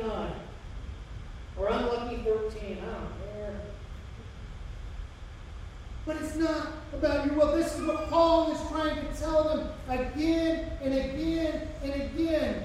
29. 0.00 0.32
Or 1.58 1.68
unlucky 1.68 2.22
fourteen, 2.22 2.78
I 2.82 2.86
don't 2.86 3.34
care. 3.34 3.60
But 6.06 6.16
it's 6.16 6.36
not 6.36 6.68
about 6.92 7.26
your 7.26 7.34
will. 7.34 7.56
This 7.56 7.78
is 7.78 7.84
what 7.84 8.08
Paul 8.08 8.52
is 8.52 8.68
trying 8.70 8.96
to 8.96 9.20
tell 9.20 9.44
them 9.44 9.68
again 9.88 10.70
and 10.82 10.94
again 10.94 11.68
and 11.82 12.02
again. 12.02 12.64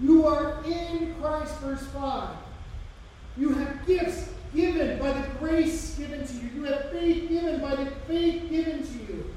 You 0.00 0.26
are 0.26 0.62
in 0.64 1.14
Christ, 1.20 1.58
verse 1.60 1.86
5. 1.86 2.36
You 3.36 3.50
have 3.54 3.86
gifts 3.86 4.28
given 4.54 4.98
by 4.98 5.12
the 5.12 5.26
grace 5.38 5.94
given 5.96 6.26
to 6.26 6.34
you. 6.34 6.50
You 6.54 6.64
have 6.64 6.90
faith 6.90 7.28
given 7.28 7.60
by 7.60 7.76
the 7.76 7.90
faith 8.06 8.50
given 8.50 8.82
to 8.82 9.12
you. 9.12 9.34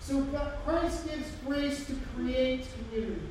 So 0.00 0.20
God, 0.24 0.52
Christ 0.64 1.08
gives 1.08 1.30
grace 1.46 1.86
to 1.86 1.94
create 2.14 2.66
community. 2.90 3.22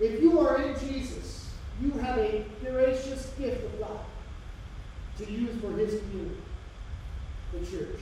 If 0.00 0.20
you 0.20 0.40
are 0.40 0.60
in 0.60 0.78
Jesus, 0.78 1.50
you 1.80 1.92
have 1.92 2.18
a 2.18 2.44
gracious 2.60 3.32
gift 3.38 3.64
of 3.64 3.80
God 3.80 4.00
to 5.18 5.30
use 5.30 5.60
for 5.60 5.72
his 5.72 6.00
community, 6.00 6.40
the 7.52 7.66
church. 7.66 8.00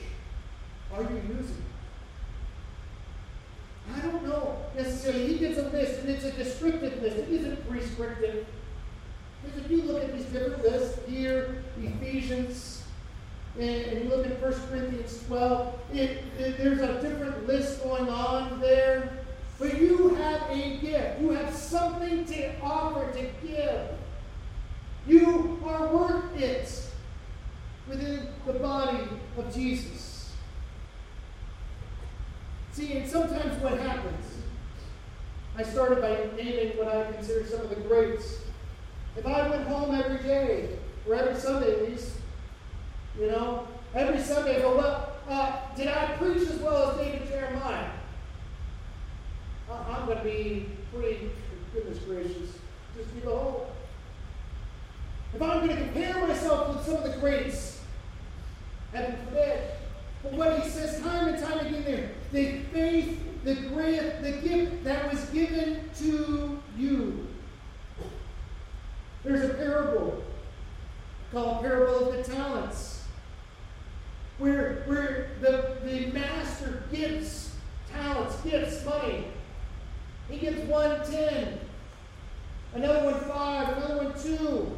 Are 0.92 1.02
you 1.02 1.22
using 1.28 1.56
it? 1.56 1.72
I 3.94 4.00
don't 4.00 4.26
know 4.26 4.56
necessarily. 4.76 5.26
He 5.28 5.38
gives 5.38 5.58
a 5.58 5.68
list, 5.68 6.00
and 6.00 6.08
it's 6.10 6.24
a 6.24 6.32
descriptive 6.32 7.02
list. 7.02 7.16
It 7.16 7.28
isn't 7.28 7.68
prescriptive. 7.68 8.46
Because 9.42 9.64
if 9.64 9.70
you 9.70 9.82
look 9.82 10.02
at 10.02 10.12
these 10.16 10.26
different 10.26 10.62
lists 10.62 10.98
here, 11.08 11.62
Ephesians, 11.78 12.84
and, 13.58 13.68
and 13.68 14.04
you 14.04 14.08
look 14.08 14.26
at 14.26 14.40
1 14.40 14.52
Corinthians 14.68 15.24
12, 15.26 15.78
it, 15.92 16.24
it, 16.38 16.58
there's 16.58 16.80
a 16.80 17.02
different 17.02 17.46
list 17.46 17.82
going 17.82 18.08
on 18.08 18.60
there. 18.60 19.21
But 19.62 19.80
you 19.80 20.16
have 20.16 20.50
a 20.50 20.76
gift. 20.78 21.20
You 21.20 21.30
have 21.30 21.54
something 21.54 22.24
to 22.24 22.60
offer, 22.60 23.12
to 23.12 23.46
give. 23.46 23.90
You 25.06 25.60
are 25.64 25.86
worth 25.86 26.36
it 26.36 26.90
within 27.88 28.26
the 28.44 28.54
body 28.54 29.04
of 29.38 29.54
Jesus. 29.54 30.32
See, 32.72 32.94
and 32.94 33.08
sometimes 33.08 33.62
what 33.62 33.78
happens, 33.78 34.38
I 35.56 35.62
started 35.62 36.00
by 36.00 36.36
naming 36.36 36.76
what 36.76 36.88
I 36.88 37.12
consider 37.12 37.46
some 37.46 37.60
of 37.60 37.70
the 37.70 37.76
greats. 37.76 38.38
If 39.16 39.24
I 39.24 39.48
went 39.48 39.68
home 39.68 39.94
every 39.94 40.26
day, 40.26 40.70
or 41.06 41.14
every 41.14 41.40
Sunday 41.40 41.72
at 41.72 41.88
least, 41.88 42.16
you 43.16 43.28
know, 43.28 43.68
every 43.94 44.20
Sunday 44.20 44.60
well, 44.60 45.12
uh, 45.28 45.52
did 45.76 45.86
I 45.86 46.16
preach 46.16 46.48
as 46.48 46.58
well 46.58 46.90
as 46.90 46.96
David 46.96 47.28
Jeremiah? 47.28 47.90
I'm 49.88 50.06
going 50.06 50.18
to 50.18 50.24
be 50.24 50.68
pretty, 50.92 51.30
goodness 51.72 51.98
gracious, 52.00 52.58
just 52.96 53.14
be 53.14 53.20
the 53.20 53.30
whole. 53.30 53.72
If 55.34 55.40
I'm 55.40 55.66
going 55.66 55.76
to 55.76 55.84
compare 55.84 56.26
myself 56.26 56.76
with 56.76 56.86
some 56.86 56.96
of 56.96 57.04
the 57.04 57.18
greats, 57.18 57.80
heaven 58.92 59.16
forbid. 59.26 59.62
But 60.22 60.32
what 60.32 60.60
he 60.60 60.68
says 60.68 61.00
time 61.00 61.28
and 61.28 61.42
time 61.42 61.66
again 61.66 61.84
there, 61.84 62.10
the 62.32 62.60
faith, 62.72 63.18
the 63.44 63.54
great, 63.54 64.22
the 64.22 64.32
gift 64.46 64.84
that 64.84 65.10
was 65.10 65.24
given 65.30 65.90
to 65.98 66.60
you. 66.76 67.26
There's 69.24 69.50
a 69.50 69.54
parable 69.54 70.22
called 71.32 71.62
Parable 71.62 72.10
of 72.10 72.16
the 72.16 72.22
Talents, 72.22 73.04
where, 74.38 74.82
where 74.86 75.30
the, 75.40 75.76
the 75.84 76.06
master 76.12 76.84
gives 76.92 77.54
talents, 77.90 78.36
gifts, 78.42 78.84
money. 78.84 79.24
He 80.28 80.38
gives 80.38 80.60
one 80.68 81.04
ten, 81.10 81.58
another 82.74 83.04
one 83.04 83.20
five, 83.24 83.76
another 83.76 84.04
one 84.04 84.22
two. 84.22 84.76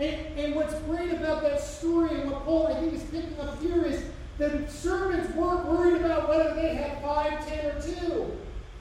And, 0.00 0.38
and 0.38 0.54
what's 0.54 0.74
great 0.80 1.12
about 1.12 1.42
that 1.42 1.60
story 1.60 2.20
and 2.20 2.30
what 2.30 2.44
Paul, 2.44 2.68
I 2.68 2.80
think, 2.80 2.94
is 2.94 3.04
picking 3.04 3.38
up 3.38 3.60
here 3.60 3.84
is 3.84 4.02
the 4.38 4.66
servants 4.66 5.34
weren't 5.36 5.66
worried 5.66 6.00
about 6.00 6.28
whether 6.28 6.54
they 6.54 6.74
had 6.74 7.02
five, 7.02 7.46
ten, 7.46 7.66
or 7.66 7.80
two. 7.80 8.38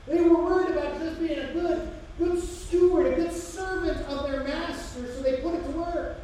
They 0.07 0.21
were 0.21 0.43
worried 0.43 0.75
about 0.75 0.99
just 0.99 1.19
being 1.19 1.37
a 1.37 1.53
good, 1.53 1.91
good 2.17 2.41
steward, 2.41 3.13
a 3.13 3.15
good 3.15 3.33
servant 3.33 3.99
of 4.07 4.31
their 4.31 4.43
master, 4.43 5.05
so 5.13 5.21
they 5.21 5.37
put 5.41 5.55
it 5.55 5.63
to 5.63 5.71
work. 5.71 6.17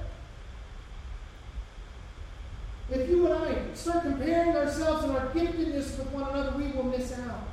If 2.89 3.09
you 3.09 3.27
and 3.27 3.35
I 3.35 3.73
start 3.75 4.03
comparing 4.03 4.55
ourselves 4.55 5.03
and 5.03 5.11
our 5.17 5.27
giftedness 5.27 5.97
with 5.99 6.09
one 6.11 6.29
another, 6.29 6.57
we 6.57 6.71
will 6.71 6.85
miss 6.85 7.11
out. 7.19 7.49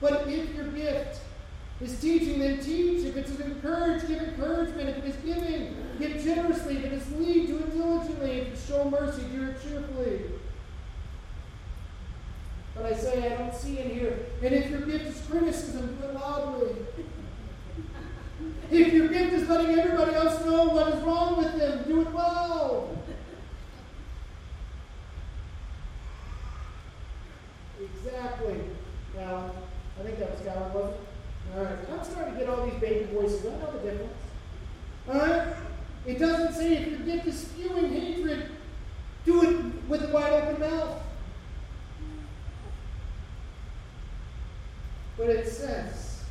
But 0.00 0.28
if 0.28 0.54
your 0.54 0.68
gift 0.68 1.20
is 1.80 2.00
teaching, 2.00 2.38
then 2.38 2.60
teach. 2.60 3.04
If 3.04 3.16
it's 3.16 3.36
to 3.36 3.44
encourage, 3.44 4.06
give 4.06 4.22
encouragement. 4.22 4.88
If 4.90 4.98
it 4.98 5.04
is 5.04 5.16
giving, 5.16 5.76
give 5.98 6.22
generously. 6.22 6.78
If 6.78 6.84
it 6.84 6.92
is 6.92 7.12
lead, 7.12 7.48
do 7.48 7.58
it 7.58 7.72
diligently. 7.72 8.30
If 8.30 8.48
it's 8.48 8.66
show 8.66 8.88
mercy, 8.88 9.22
do 9.32 9.48
it 9.48 9.62
cheerfully. 9.62 10.20
But 12.74 12.86
I 12.86 12.94
say 12.94 13.32
I 13.32 13.36
don't 13.36 13.54
see 13.54 13.80
in 13.80 13.90
here. 13.90 14.26
And 14.42 14.54
if 14.54 14.70
your 14.70 14.82
gift 14.82 15.06
is 15.06 15.20
criticism, 15.28 15.98
do 16.00 16.08
it 16.08 16.14
loudly. 16.14 16.76
if 18.70 18.92
your 18.92 19.08
gift 19.08 19.32
is 19.32 19.48
letting 19.48 19.78
everybody 19.78 20.14
else 20.14 20.44
know 20.44 20.68
what 20.68 20.94
is 20.94 21.02
wrong 21.02 21.38
with 21.38 21.58
them, 21.58 21.84
do 21.88 22.02
it 22.02 22.12
well. 22.12 22.94
exactly. 27.80 28.60
Now, 29.16 29.50
I 29.98 30.02
think 30.02 30.18
that 30.18 30.30
was 30.30 30.40
God, 30.40 30.74
wasn't 30.74 30.94
it? 30.94 31.00
All 31.56 31.64
right. 31.64 31.76
I'm 31.90 32.04
starting 32.04 32.34
to 32.34 32.40
get 32.40 32.48
all 32.48 32.66
these 32.66 32.80
baby 32.80 33.04
voices. 33.12 33.46
I 33.46 33.50
know 33.58 33.72
the 33.72 33.90
difference. 33.90 34.12
All 35.08 35.18
right. 35.18 35.56
It 36.06 36.18
doesn't 36.18 36.54
say 36.54 36.76
if 36.76 36.88
your 36.88 36.98
gift 37.00 37.26
is 37.26 37.38
spewing 37.38 37.92
hatred, 37.92 38.50
do 39.24 39.42
it 39.42 39.88
with 39.88 40.04
a 40.04 40.12
wide 40.12 40.32
open 40.32 40.60
mouth. 40.60 41.02
But 45.16 45.30
it 45.30 45.48
says, 45.48 46.24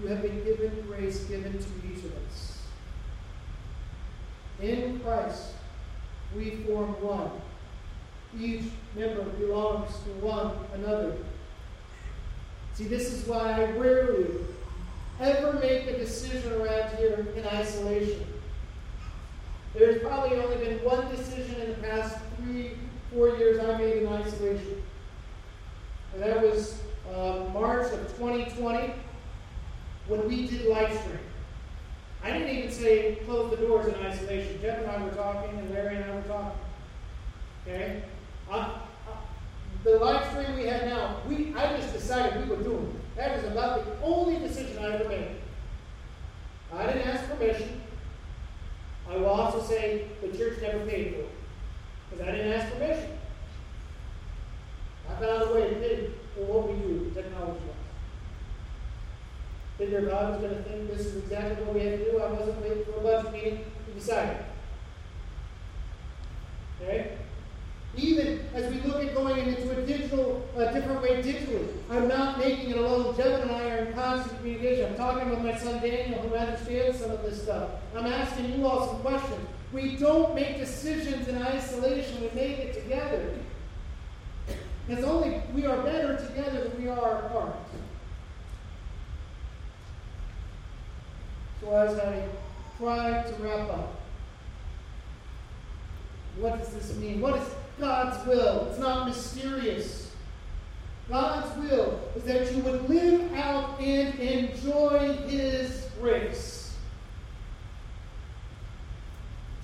you 0.00 0.08
have 0.08 0.20
been 0.20 0.44
given 0.44 0.84
grace 0.86 1.24
given 1.24 1.52
to 1.52 1.68
each 1.90 2.04
of 2.04 2.12
us. 2.28 2.62
In 4.60 5.00
Christ, 5.00 5.52
we 6.36 6.56
form 6.66 6.90
one. 7.02 7.30
Each 8.38 8.64
member 8.94 9.22
belongs 9.22 9.90
to 10.04 10.10
one 10.24 10.52
another. 10.74 11.16
See, 12.74 12.84
this 12.84 13.12
is 13.12 13.26
why 13.26 13.52
I 13.52 13.70
rarely 13.72 14.26
ever 15.20 15.54
make 15.54 15.86
a 15.86 15.98
decision 15.98 16.52
around 16.52 16.96
here 16.96 17.26
in 17.34 17.46
isolation. 17.46 18.26
There's 19.74 20.02
probably 20.02 20.38
only 20.38 20.56
been 20.56 20.78
one 20.84 21.08
decision 21.14 21.60
in 21.60 21.68
the 21.68 21.76
past 21.76 22.18
three, 22.36 22.72
four 23.12 23.36
years 23.36 23.58
I 23.58 23.78
made 23.78 24.02
in 24.02 24.08
isolation. 24.08 24.82
And 26.14 26.22
that 26.22 26.42
was 26.42 26.80
uh, 27.14 27.48
March 27.52 27.92
of 27.92 28.00
2020 28.16 28.92
when 30.08 30.28
we 30.28 30.46
did 30.46 30.66
live 30.66 30.92
stream. 30.98 31.18
I 32.22 32.30
didn't 32.32 32.56
even 32.56 32.72
say 32.72 33.16
close 33.26 33.50
the 33.50 33.56
doors 33.56 33.86
in 33.86 33.94
isolation. 33.94 34.58
Jeff 34.60 34.78
and 34.80 34.90
I 34.90 35.02
were 35.02 35.10
talking, 35.10 35.58
and 35.58 35.70
Larry 35.70 35.96
and 35.96 36.04
I 36.10 36.14
were 36.14 36.22
talking. 36.22 36.58
Okay? 37.66 38.02
I, 38.50 38.80
the 39.84 39.96
live 39.96 40.26
stream 40.30 40.56
we 40.56 40.66
have 40.66 40.84
now, 40.84 41.16
we 41.28 41.54
I 41.54 41.76
just 41.76 41.92
decided 41.92 42.48
we 42.48 42.56
were 42.56 42.62
doing 42.62 42.86
it. 42.86 43.16
That 43.16 43.38
is 43.38 43.44
about 43.44 43.84
the 43.84 44.04
only 44.04 44.38
decision 44.38 44.78
I 44.78 44.94
ever 44.94 45.08
made. 45.08 45.36
I 46.72 46.86
didn't 46.86 47.08
ask 47.08 47.28
permission. 47.30 47.82
I 49.08 49.16
will 49.16 49.26
also 49.26 49.62
say 49.62 50.08
the 50.20 50.36
church 50.36 50.60
never 50.60 50.80
paid 50.86 51.14
for 51.14 51.20
it. 51.20 51.30
Because 52.10 52.26
I 52.26 52.30
didn't 52.32 52.52
ask 52.52 52.72
permission. 52.72 53.18
I 55.08 55.20
found 55.20 55.42
a 55.42 55.54
way 55.54 55.70
to 55.70 55.74
pay 55.76 56.10
for 56.34 56.40
what 56.44 56.68
we 56.68 56.74
do 56.74 57.10
technology 57.14 57.60
wise. 57.60 57.76
Figured 59.78 60.08
God 60.08 60.32
was 60.32 60.40
going 60.40 60.56
to 60.56 60.62
think 60.68 60.90
this 60.90 61.06
is 61.06 61.16
exactly 61.16 61.64
what 61.64 61.74
we 61.74 61.82
had 61.82 61.98
to 61.98 62.10
do. 62.10 62.18
I 62.18 62.32
wasn't 62.32 62.60
waiting 62.60 62.84
for 62.84 62.98
a 62.98 63.02
budget 63.02 63.32
meeting 63.32 63.64
to 63.86 63.92
decide. 63.92 64.44
Okay? 66.82 67.18
Even 67.96 68.40
as 68.52 68.70
we 68.70 68.80
look 68.82 69.02
at 69.02 69.14
going 69.14 69.38
into 69.38 69.70
a 69.70 69.86
digital, 69.86 70.46
a 70.56 70.72
different 70.72 71.00
way 71.00 71.22
digitally, 71.22 71.68
I'm 71.90 72.08
not 72.08 72.38
making 72.38 72.70
it 72.70 72.76
alone. 72.76 73.16
Jeff 73.16 73.40
and 73.40 73.50
I 73.50 73.70
are 73.70 73.76
in 73.86 73.94
constant 73.94 74.36
communication. 74.38 74.90
I'm 74.90 74.96
talking 74.96 75.30
with 75.30 75.40
my 75.40 75.56
son 75.56 75.80
Daniel, 75.80 76.20
who 76.20 76.34
understands 76.34 77.00
some 77.00 77.10
of 77.10 77.22
this 77.22 77.42
stuff. 77.42 77.70
I'm 77.94 78.06
asking 78.06 78.58
you 78.58 78.66
all 78.66 78.86
some 78.88 79.00
questions. 79.00 79.46
We 79.72 79.96
don't 79.96 80.34
make 80.34 80.58
decisions 80.58 81.26
in 81.26 81.40
isolation, 81.42 82.20
we 82.20 82.28
make 82.34 82.58
it 82.58 82.74
together. 82.74 83.34
It's 84.88 85.02
only 85.02 85.42
we 85.52 85.66
are 85.66 85.78
better 85.78 86.16
together 86.16 86.68
than 86.68 86.82
we 86.82 86.88
are 86.88 87.26
apart. 87.26 87.56
So 91.60 91.74
as 91.74 91.98
I 91.98 92.28
try 92.78 93.22
to 93.22 93.42
wrap 93.42 93.70
up, 93.70 94.00
what 96.36 96.58
does 96.58 96.68
this 96.68 96.94
mean? 96.96 97.20
What 97.20 97.40
is 97.40 97.48
God's 97.78 98.26
will. 98.26 98.68
It's 98.70 98.78
not 98.78 99.06
mysterious. 99.06 100.10
God's 101.08 101.56
will 101.58 102.00
is 102.16 102.24
that 102.24 102.52
you 102.52 102.62
would 102.62 102.88
live 102.88 103.32
out 103.34 103.80
and 103.80 104.18
enjoy 104.18 105.16
His 105.28 105.86
grace. 106.00 106.74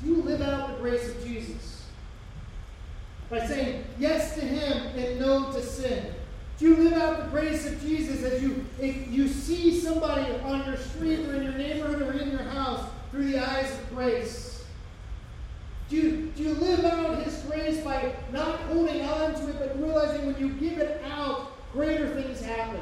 Do 0.03 0.09
you 0.09 0.23
live 0.23 0.41
out 0.41 0.75
the 0.75 0.81
grace 0.81 1.09
of 1.09 1.25
Jesus? 1.25 1.87
By 3.31 3.47
saying 3.47 3.85
yes 3.99 4.35
to 4.35 4.41
Him 4.43 4.99
and 4.99 5.21
no 5.21 5.51
to 5.53 5.63
sin. 5.63 6.15
Do 6.59 6.69
you 6.69 6.77
live 6.77 6.93
out 6.93 7.25
the 7.25 7.31
grace 7.31 7.67
of 7.67 7.81
Jesus 7.81 8.23
as 8.23 8.43
you 8.43 8.65
if 8.81 9.09
you 9.11 9.27
see 9.27 9.81
somebody 9.81 10.31
on 10.45 10.65
your 10.67 10.77
street 10.77 11.21
or 11.27 11.35
in 11.35 11.43
your 11.43 11.55
neighborhood 11.55 12.03
or 12.03 12.13
in 12.13 12.31
your 12.31 12.43
house 12.43 12.89
through 13.11 13.33
the 13.33 13.39
eyes 13.39 13.73
of 13.73 13.91
grace? 13.91 14.52
Do 15.93 15.99
you, 15.99 16.33
do 16.35 16.43
you 16.45 16.55
live 16.55 16.87
out 16.87 17.23
His 17.23 17.37
grace 17.41 17.85
by 17.85 18.15
not 18.33 18.61
holding 18.61 19.03
on 19.03 19.35
to 19.35 19.49
it, 19.51 19.59
but 19.59 19.79
realizing 19.79 20.25
when 20.25 20.39
you 20.39 20.55
give 20.55 20.79
it 20.79 21.03
out, 21.05 21.53
greater 21.71 22.09
things 22.15 22.41
happen? 22.41 22.81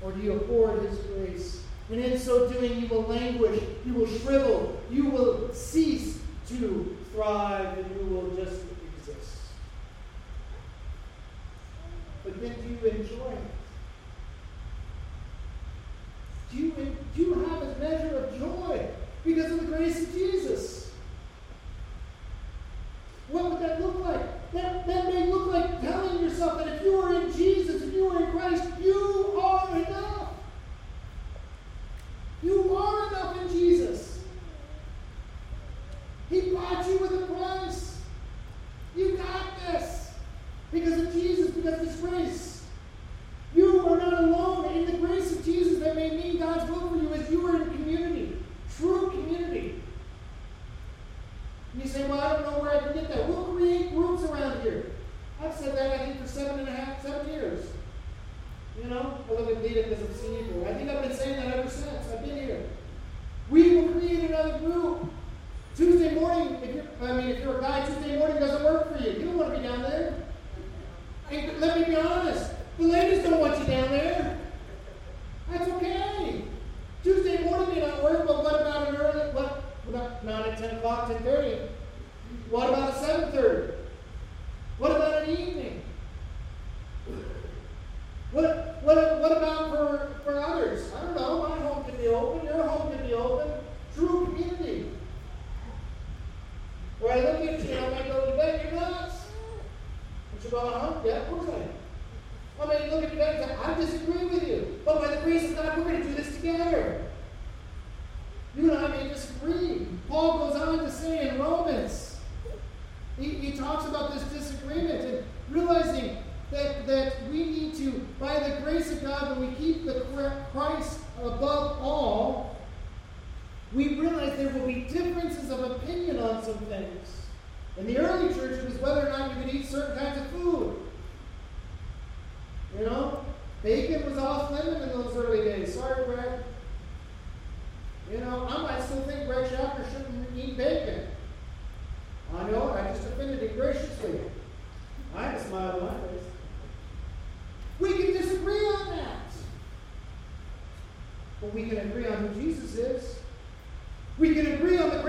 Or 0.00 0.10
do 0.10 0.20
you 0.20 0.32
afford 0.32 0.82
His 0.82 0.98
grace? 0.98 1.62
And 1.92 2.00
in 2.00 2.18
so 2.18 2.50
doing, 2.50 2.80
you 2.80 2.88
will 2.88 3.02
languish, 3.02 3.62
you 3.86 3.94
will 3.94 4.08
shrivel, 4.08 4.76
you 4.90 5.10
will 5.10 5.54
cease 5.54 6.18
to 6.48 6.96
thrive, 7.12 7.78
and 7.78 7.86
you 8.00 8.06
will 8.16 8.28
just 8.30 8.60
exist. 8.98 9.42
But 12.24 12.40
then 12.40 12.52
do 12.52 12.68
you 12.68 12.94
enjoy 12.96 13.30
it? 13.30 13.38
Do 16.50 16.56
you, 16.56 16.96
do 17.14 17.22
you 17.22 17.34
have 17.44 17.62
a 17.62 17.76
measure 17.78 18.16
of 18.16 18.40
joy 18.40 18.88
because 19.24 19.52
of 19.52 19.60
the 19.60 19.66
grace 19.66 20.02
of 20.02 20.12
Jesus? 20.12 20.81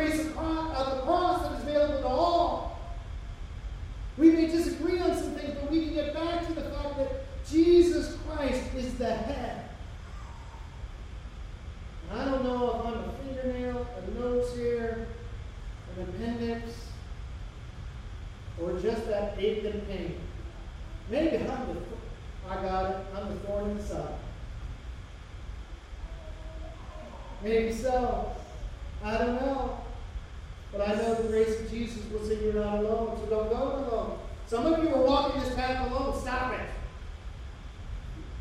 Grace 0.03 0.21
of, 0.21 0.33
the 0.33 1.01
cross 1.03 1.41
that 1.43 1.53
is 1.53 1.63
available 1.63 2.01
to 2.01 2.07
all. 2.07 2.79
We 4.17 4.31
may 4.31 4.47
disagree 4.47 4.99
on 4.99 5.15
some 5.15 5.31
things, 5.31 5.57
but 5.59 5.71
we 5.71 5.85
can 5.85 5.93
get 5.93 6.13
back 6.13 6.45
to 6.47 6.53
the 6.53 6.61
fact 6.61 6.97
that 6.97 7.25
Jesus 7.49 8.17
Christ 8.27 8.63
is 8.75 8.93
the 8.95 9.09
head. 9.09 9.69
And 12.09 12.21
I 12.21 12.25
don't 12.25 12.43
know 12.43 12.69
if 12.69 12.85
I'm 12.85 12.93
a 12.93 13.13
fingernail, 13.23 13.87
a 13.97 14.19
nose 14.19 14.55
hair, 14.57 15.07
an 15.95 16.03
appendix, 16.03 16.87
or 18.61 18.73
just 18.79 19.07
that 19.07 19.35
ache 19.39 19.63
and 19.65 19.87
pain. 19.87 20.15
Maybe 21.09 21.37
I'm 21.37 21.45
the, 21.45 21.81
I 22.49 22.61
got 22.61 22.91
it, 22.91 22.97
I'm 23.15 23.29
the 23.29 23.35
thorn 23.39 23.71
in 23.71 23.77
the 23.77 23.83
side. 23.83 24.15
Maybe 27.43 27.73
so. 27.73 28.35
I 29.03 29.17
don't 29.17 29.35
know. 29.35 29.83
But 30.73 30.89
I 30.89 30.95
know 30.95 31.13
the 31.13 31.27
grace 31.27 31.59
of 31.59 31.69
Jesus 31.69 32.01
will 32.11 32.25
say 32.25 32.43
you're 32.43 32.53
not 32.53 32.79
alone, 32.79 33.15
so 33.19 33.25
don't 33.27 33.49
go 33.49 33.55
alone. 33.55 34.17
Some 34.47 34.65
of 34.65 34.83
you 34.83 34.89
are 34.89 35.01
walking 35.03 35.41
this 35.41 35.53
path 35.53 35.91
alone. 35.91 36.19
Stop 36.19 36.53
it. 36.53 36.67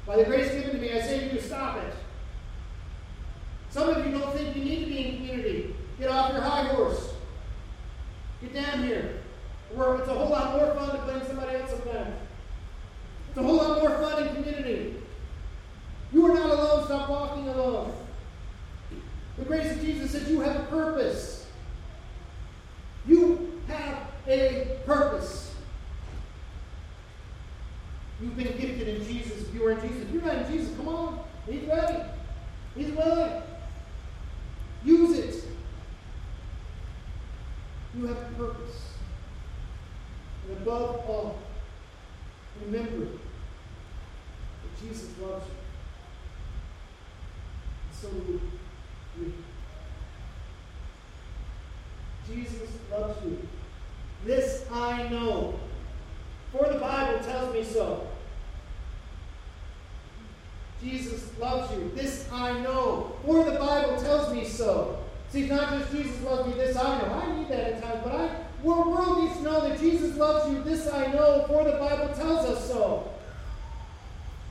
By 0.06 0.16
the 0.16 0.24
grace 0.24 0.50
given 0.50 0.70
to 0.70 0.78
me, 0.78 0.92
I 0.92 1.00
say 1.00 1.28
to 1.28 1.34
you, 1.34 1.40
stop 1.40 1.76
it. 1.76 1.94
Some 3.68 3.90
of 3.90 4.04
you 4.04 4.18
don't 4.18 4.34
think 4.34 4.56
you 4.56 4.64
need 4.64 4.80
to 4.80 4.86
be 4.86 4.98
in 4.98 5.16
community. 5.16 5.76
Get 5.98 6.10
off 6.10 6.32
your 6.32 6.40
high 6.40 6.64
horse. 6.68 7.12
Get 8.40 8.54
down 8.54 8.82
here. 8.84 9.20
Where 9.74 9.96
it's 9.96 10.08
a 10.08 10.14
whole 10.14 10.30
lot 10.30 10.56
more 10.56 10.74
fun 10.74 10.96
to 10.96 11.02
blame 11.02 11.26
somebody 11.26 11.56
else 11.56 11.70
sometimes. 11.70 12.14
It's 13.28 13.38
a 13.38 13.42
whole 13.42 13.56
lot 13.56 13.80
more 13.80 13.90
fun 13.90 14.26
in 14.26 14.34
community. 14.36 14.96
You 16.12 16.26
are 16.26 16.34
not 16.34 16.50
alone. 16.50 16.84
Stop 16.86 17.10
walking 17.10 17.48
alone. 17.48 17.92
The 19.38 19.44
grace 19.44 19.70
of 19.70 19.82
Jesus 19.82 20.12
says 20.12 20.30
you 20.30 20.40
have 20.40 20.56
a 20.56 20.64
purpose. 20.64 21.42
You 23.06 23.60
have 23.68 23.98
a 24.28 24.78
purpose. 24.86 25.54
You've 28.20 28.36
been 28.36 28.56
gifted 28.58 28.88
in 28.88 29.04
Jesus. 29.04 29.48
If 29.48 29.54
you 29.54 29.66
are 29.66 29.72
in 29.72 29.80
Jesus, 29.80 30.02
if 30.02 30.12
you're 30.12 30.22
not 30.22 30.36
in 30.36 30.52
Jesus, 30.52 30.76
come 30.76 30.88
on. 30.88 31.20
He's 31.48 31.64
ready. 31.64 32.04
He's 32.76 32.92
willing. 32.92 33.42
Use 34.84 35.18
it. 35.18 35.44
You 37.96 38.06
have 38.06 38.16
a 38.16 38.34
purpose. 38.36 38.94
And 40.48 40.51
above 40.62 40.96
all, 41.08 41.38
remember 42.64 43.06
that 43.06 44.80
Jesus 44.80 45.08
loves 45.20 45.46
you. 45.46 45.54
And 47.88 47.94
so 48.00 48.08
do 48.08 48.40
we. 49.18 49.32
Jesus 52.28 52.70
loves 52.90 53.24
you. 53.24 53.48
This 54.24 54.64
I 54.72 55.08
know, 55.08 55.58
for 56.52 56.72
the 56.72 56.78
Bible 56.78 57.18
tells 57.24 57.52
me 57.52 57.64
so. 57.64 58.06
Jesus 60.80 61.30
loves 61.38 61.72
you. 61.76 61.90
This 61.94 62.28
I 62.32 62.60
know, 62.60 63.16
for 63.24 63.44
the 63.44 63.58
Bible 63.58 64.00
tells 64.00 64.32
me 64.32 64.44
so. 64.44 64.98
See, 65.28 65.42
it's 65.42 65.50
not 65.50 65.70
just 65.70 65.92
Jesus 65.92 66.20
loves 66.22 66.48
me, 66.48 66.54
this 66.54 66.76
I 66.76 66.98
know. 67.00 67.14
I 67.14 67.38
need 67.38 67.48
that 67.48 67.60
at 67.60 67.82
times, 67.82 68.00
but 68.04 68.14
I, 68.14 68.41
our 68.70 68.88
world 68.88 69.24
needs 69.24 69.36
to 69.38 69.42
know 69.42 69.68
that 69.68 69.80
Jesus 69.80 70.16
loves 70.16 70.50
you. 70.52 70.62
This 70.62 70.88
I 70.88 71.08
know, 71.08 71.44
for 71.48 71.64
the 71.64 71.72
Bible 71.72 72.14
tells 72.14 72.46
us 72.46 72.68
so. 72.68 73.10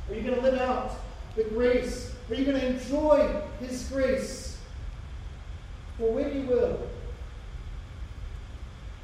Are 0.09 0.15
you 0.15 0.21
going 0.21 0.35
to 0.35 0.41
live 0.41 0.59
out 0.59 0.91
the 1.35 1.43
grace? 1.45 2.13
Are 2.29 2.35
you 2.35 2.45
going 2.45 2.59
to 2.59 2.67
enjoy 2.67 3.41
His 3.59 3.83
grace? 3.89 4.57
For 5.97 6.11
when 6.11 6.35
you 6.35 6.47
will, 6.47 6.79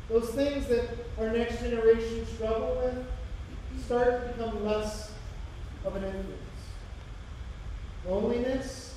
those 0.10 0.30
things 0.30 0.67
that 0.67 0.89
our 1.20 1.30
next 1.30 1.60
generation 1.60 2.26
struggle 2.36 2.82
with 2.84 3.06
start 3.84 4.28
to 4.28 4.34
become 4.34 4.65
less 4.65 5.12
of 5.86 5.96
an 5.96 6.04
influence. 6.04 6.41
Loneliness, 8.06 8.96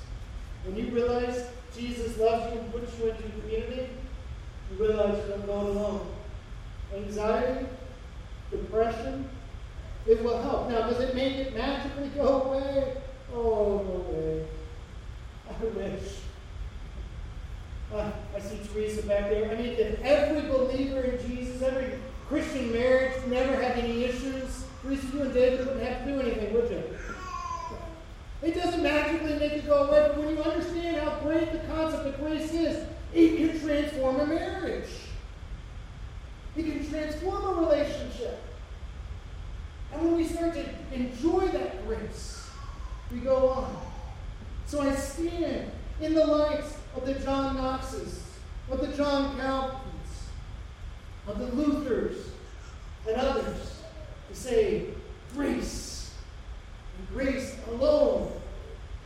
when 0.65 0.75
you 0.75 0.91
realize 0.91 1.47
Jesus 1.75 2.17
loves 2.17 2.53
you 2.53 2.59
and 2.59 2.71
puts 2.71 2.97
you 2.99 3.09
into 3.09 3.23
community, 3.23 3.70
you 4.71 4.85
realize 4.85 5.17
you're 5.27 5.37
going 5.39 5.77
alone. 5.77 6.07
Anxiety, 6.95 7.65
depression, 8.49 9.29
it 10.07 10.23
will 10.23 10.41
help. 10.41 10.69
Now, 10.69 10.89
does 10.89 10.99
it 10.99 11.15
make 11.15 11.35
it 11.35 11.55
magically 11.55 12.09
go 12.09 12.43
away? 12.43 12.97
Oh, 13.33 13.83
no 13.83 14.13
way. 14.13 14.45
I 15.49 15.63
wish. 15.63 16.17
Uh, 17.93 18.11
I 18.35 18.39
see 18.39 18.59
Teresa 18.71 19.03
back 19.03 19.29
there. 19.29 19.51
I 19.51 19.55
mean, 19.55 19.75
if 19.77 20.01
every 20.01 20.49
believer 20.49 21.01
in 21.01 21.27
Jesus, 21.27 21.61
every 21.61 21.99
Christian 22.27 22.71
marriage 22.71 23.13
never 23.27 23.53
had 23.55 23.77
any 23.77 24.05
issues, 24.05 24.63
Teresa, 24.81 25.07
you 25.13 25.21
and 25.23 25.33
David 25.33 25.59
wouldn't 25.59 25.83
have 25.83 26.05
to 26.05 26.11
do 26.11 26.19
anything, 26.21 26.53
would 26.53 26.69
you? 26.69 26.83
It 28.41 28.55
doesn't 28.55 28.81
magically 28.81 29.37
make 29.37 29.51
it 29.53 29.67
go 29.67 29.83
away, 29.83 30.07
but 30.07 30.17
when 30.17 30.29
you 30.29 30.41
understand 30.41 30.97
how 30.97 31.19
great 31.19 31.51
the 31.51 31.59
concept 31.67 32.07
of 32.07 32.19
grace 32.19 32.51
is, 32.53 32.87
it 33.13 33.37
can 33.37 33.59
transform 33.59 34.19
a 34.19 34.25
marriage. 34.25 34.89
It 36.55 36.63
can 36.63 36.89
transform 36.89 37.43
a 37.43 37.61
relationship. 37.61 38.41
And 39.91 40.01
when 40.03 40.15
we 40.15 40.25
start 40.25 40.53
to 40.53 40.65
enjoy 40.93 41.47
that 41.49 41.85
grace, 41.85 42.49
we 43.11 43.19
go 43.19 43.49
on. 43.49 43.81
So 44.65 44.81
I 44.81 44.95
stand 44.95 45.71
in 45.99 46.13
the 46.13 46.25
light 46.25 46.63
of 46.95 47.05
the 47.05 47.13
John 47.15 47.55
Knoxes, 47.55 48.23
of 48.69 48.79
the 48.79 48.95
John 48.95 49.37
Calvins, 49.37 49.81
of 51.27 51.39
the 51.39 51.47
Luthers, 51.47 52.17
and 53.07 53.17
others 53.17 53.81
to 54.29 54.35
say, 54.35 54.85
grace, 55.33 56.13
and 56.97 57.07
grace 57.09 57.57
alone 57.69 58.31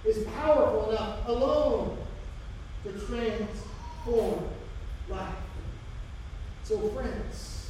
is 0.05 0.23
powerful 0.25 0.91
enough 0.91 1.27
alone 1.27 1.97
to 2.83 2.91
transform 2.91 3.74
life. 4.07 5.35
So, 6.63 6.79
friends, 6.89 7.69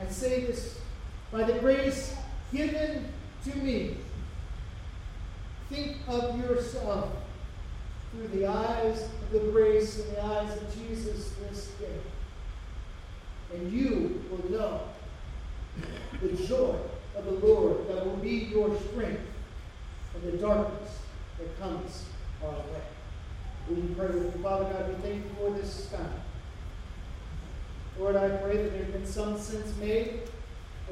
I 0.00 0.06
say 0.10 0.44
this 0.44 0.78
by 1.32 1.44
the 1.44 1.58
grace 1.58 2.14
given 2.52 3.06
to 3.44 3.56
me. 3.56 3.96
Think 5.68 5.96
of 6.06 6.38
yourself 6.38 7.10
through 8.12 8.28
the 8.28 8.46
eyes 8.46 9.02
of 9.02 9.30
the 9.32 9.50
grace 9.50 9.98
and 10.00 10.16
the 10.16 10.24
eyes 10.24 10.56
of 10.56 10.74
Jesus 10.74 11.32
this 11.48 11.68
day. 11.78 11.98
And 13.54 13.72
you 13.72 14.22
will 14.30 14.50
know 14.50 14.80
the 16.22 16.32
joy 16.46 16.76
of 17.16 17.24
the 17.24 17.46
Lord 17.46 17.88
that 17.88 18.04
will 18.04 18.16
be 18.16 18.48
your 18.50 18.78
strength 18.90 19.20
in 20.14 20.30
the 20.30 20.38
darkness 20.38 20.98
that 21.38 21.60
comes. 21.60 22.04
Will 23.68 23.76
you 23.76 23.94
pray 23.98 24.06
with 24.06 24.34
me? 24.36 24.42
Father 24.42 24.64
God, 24.64 24.88
we 24.88 24.94
thank 25.02 25.24
you 25.24 25.30
for 25.38 25.50
this 25.50 25.88
time. 25.90 26.20
Lord, 27.98 28.14
I 28.14 28.28
pray 28.28 28.58
that 28.58 28.72
there 28.72 28.84
has 28.84 28.92
been 28.92 29.06
some 29.06 29.38
sense 29.38 29.76
made 29.78 30.20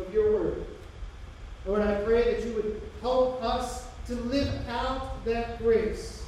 of 0.00 0.12
your 0.12 0.32
word. 0.32 0.66
Lord, 1.66 1.82
I 1.82 2.02
pray 2.02 2.34
that 2.34 2.44
you 2.44 2.54
would 2.54 2.82
help 3.00 3.42
us 3.42 3.86
to 4.06 4.14
live 4.14 4.68
out 4.68 5.24
that 5.24 5.58
grace. 5.58 6.22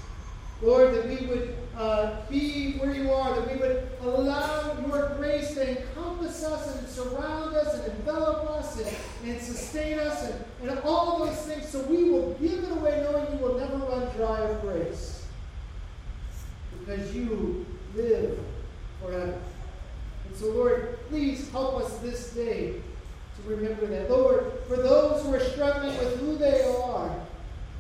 Lord, 0.63 0.95
that 0.95 1.09
we 1.09 1.27
would 1.27 1.57
uh, 1.77 2.21
be 2.31 2.75
where 2.79 2.95
you 2.95 3.13
are, 3.13 3.35
that 3.35 3.53
we 3.53 3.59
would 3.59 3.89
allow 4.01 4.79
your 4.87 5.15
grace 5.17 5.55
to 5.55 5.79
encompass 5.79 6.45
us 6.45 6.79
and 6.79 6.89
surround 6.89 7.55
us 7.57 7.75
and 7.75 7.93
envelop 7.99 8.49
us 8.51 8.79
and, 8.79 8.97
and 9.31 9.43
sustain 9.43 9.99
us 9.99 10.31
and, 10.31 10.71
and 10.71 10.79
all 10.81 11.27
those 11.27 11.37
things 11.43 11.69
so 11.69 11.83
we 11.83 12.09
will 12.09 12.33
give 12.35 12.65
it 12.65 12.71
away 12.73 13.07
knowing 13.11 13.31
you 13.33 13.45
will 13.45 13.59
never 13.59 13.77
run 13.77 14.09
dry 14.17 14.41
of 14.41 14.61
grace. 14.63 15.26
Because 16.81 17.15
you 17.15 17.67
live 17.95 18.39
forever. 19.03 19.39
And 20.29 20.37
so, 20.37 20.47
Lord, 20.51 20.99
please 21.09 21.51
help 21.51 21.81
us 21.83 21.99
this 21.99 22.33
day 22.33 22.75
to 23.37 23.49
remember 23.49 23.87
that. 23.87 24.11
Lord, 24.11 24.53
for 24.69 24.77
those 24.77 25.23
who 25.25 25.35
are 25.35 25.41
struggling 25.41 25.97
with 25.99 26.19
who 26.21 26.37
they 26.37 26.63
are, 26.65 27.15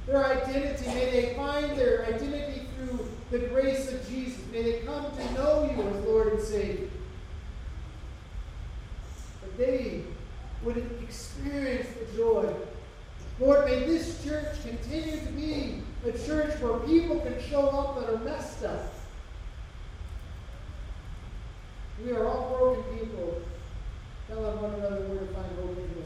their 0.07 0.25
identity, 0.25 0.87
may 0.87 1.11
they 1.11 1.35
find 1.35 1.77
their 1.77 2.07
identity 2.07 2.63
through 2.77 3.09
the 3.31 3.47
grace 3.49 3.93
of 3.93 4.09
Jesus. 4.09 4.41
May 4.53 4.63
they 4.63 4.79
come 4.81 5.05
to 5.17 5.33
know 5.35 5.71
you 5.71 5.83
as 5.83 6.05
Lord 6.05 6.33
and 6.35 6.43
Savior. 6.43 6.89
That 9.43 9.59
they 9.59 10.03
would 10.63 10.79
experience 11.03 11.89
the 11.99 12.17
joy. 12.17 12.55
Lord, 13.41 13.67
may 13.67 13.81
this 13.81 14.23
church 14.25 14.63
continue 14.63 15.19
to 15.21 15.33
be 15.33 15.83
a 16.07 16.27
church 16.27 16.61
where 16.61 16.79
people 16.81 17.21
can 17.21 17.41
show 17.43 17.69
up 17.69 18.01
that 18.01 18.15
are 18.15 18.19
messed 18.19 18.65
up. 18.65 18.93
We 22.05 22.13
are 22.13 22.27
all 22.27 22.57
broken 22.57 22.99
people 22.99 23.43
telling 24.29 24.61
one 24.61 24.75
another 24.75 25.03
where 25.07 25.21
to 25.21 25.27
find 25.27 25.47
hope 25.57 25.79
in 25.79 25.85
you. 25.85 26.05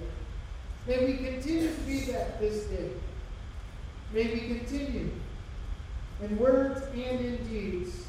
May 0.86 1.06
we 1.06 1.24
continue 1.24 1.68
to 1.68 1.80
be 1.82 2.00
that 2.12 2.40
this 2.40 2.64
day. 2.66 2.90
May 4.12 4.32
we 4.32 4.40
continue 4.40 5.10
in 6.22 6.38
words 6.38 6.82
and 6.94 7.20
in 7.20 7.36
deeds 7.48 8.04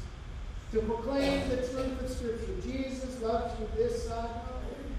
to 0.72 0.80
proclaim 0.80 1.48
the 1.48 1.56
truth 1.56 2.00
of 2.02 2.10
Scripture. 2.10 2.54
Jesus 2.62 3.20
loves 3.20 3.58
you 3.60 3.68
this 3.76 4.08
side 4.08 4.24
of 4.24 4.42
heaven 4.46 4.96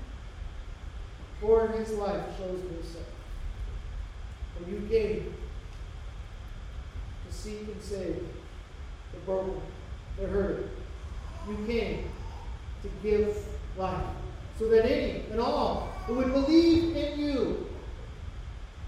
for 1.42 1.68
his 1.70 1.92
life 1.92 2.24
shows 2.38 2.62
me 2.64 2.78
so. 2.82 3.00
And 4.60 4.68
you 4.72 4.88
came 4.88 5.33
to 7.44 7.50
seek 7.50 7.68
and 7.68 7.82
save 7.82 8.24
the 9.14 9.20
broken, 9.26 9.62
the 10.20 10.28
hurt. 10.28 10.70
You 11.48 11.58
came 11.66 12.10
to 12.82 12.90
give 13.02 13.38
life 13.78 14.06
so 14.58 14.68
that 14.70 14.86
any 14.86 15.26
and 15.32 15.40
all 15.40 15.94
who 16.06 16.16
would 16.16 16.32
believe 16.32 16.96
in 16.96 17.20
you 17.20 17.68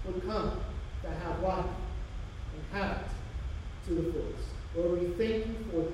would 0.04 0.22
come 0.26 0.60
to 1.02 1.10
have 1.10 1.40
life 1.42 1.66
and 2.54 2.80
have 2.80 2.98
it 2.98 3.88
to 3.88 3.94
the 3.94 4.12
fullest. 4.12 4.48
Lord, 4.76 5.00
we 5.00 5.08
thank 5.08 5.46
you 5.46 5.56
for 5.70 5.82
that. 5.82 5.92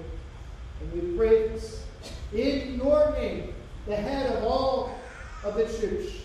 And 0.80 0.92
we 0.92 1.16
pray 1.16 1.48
this 1.48 1.84
in 2.32 2.76
your 2.76 3.12
name, 3.12 3.54
the 3.86 3.96
head 3.96 4.36
of 4.36 4.44
all 4.44 4.98
of 5.44 5.54
the 5.54 5.64
church, 5.64 6.22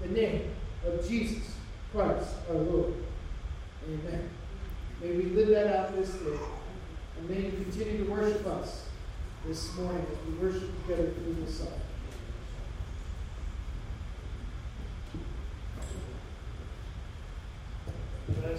the 0.00 0.08
name 0.08 0.50
of 0.86 1.06
Jesus 1.06 1.54
Christ 1.92 2.28
our 2.50 2.56
Lord. 2.56 2.94
Amen. 3.86 4.30
May 5.04 5.16
we 5.16 5.24
live 5.24 5.48
that 5.48 5.66
out 5.66 5.94
this 5.94 6.14
day. 6.14 6.38
And 7.18 7.28
may 7.28 7.42
you 7.42 7.50
continue 7.50 8.06
to 8.06 8.10
worship 8.10 8.46
us 8.46 8.86
this 9.46 9.76
morning 9.76 10.06
as 10.10 10.26
we 10.26 10.46
worship 10.46 10.70
together 10.80 11.10
through 11.10 11.44
this 11.44 11.58
song. 11.58 11.68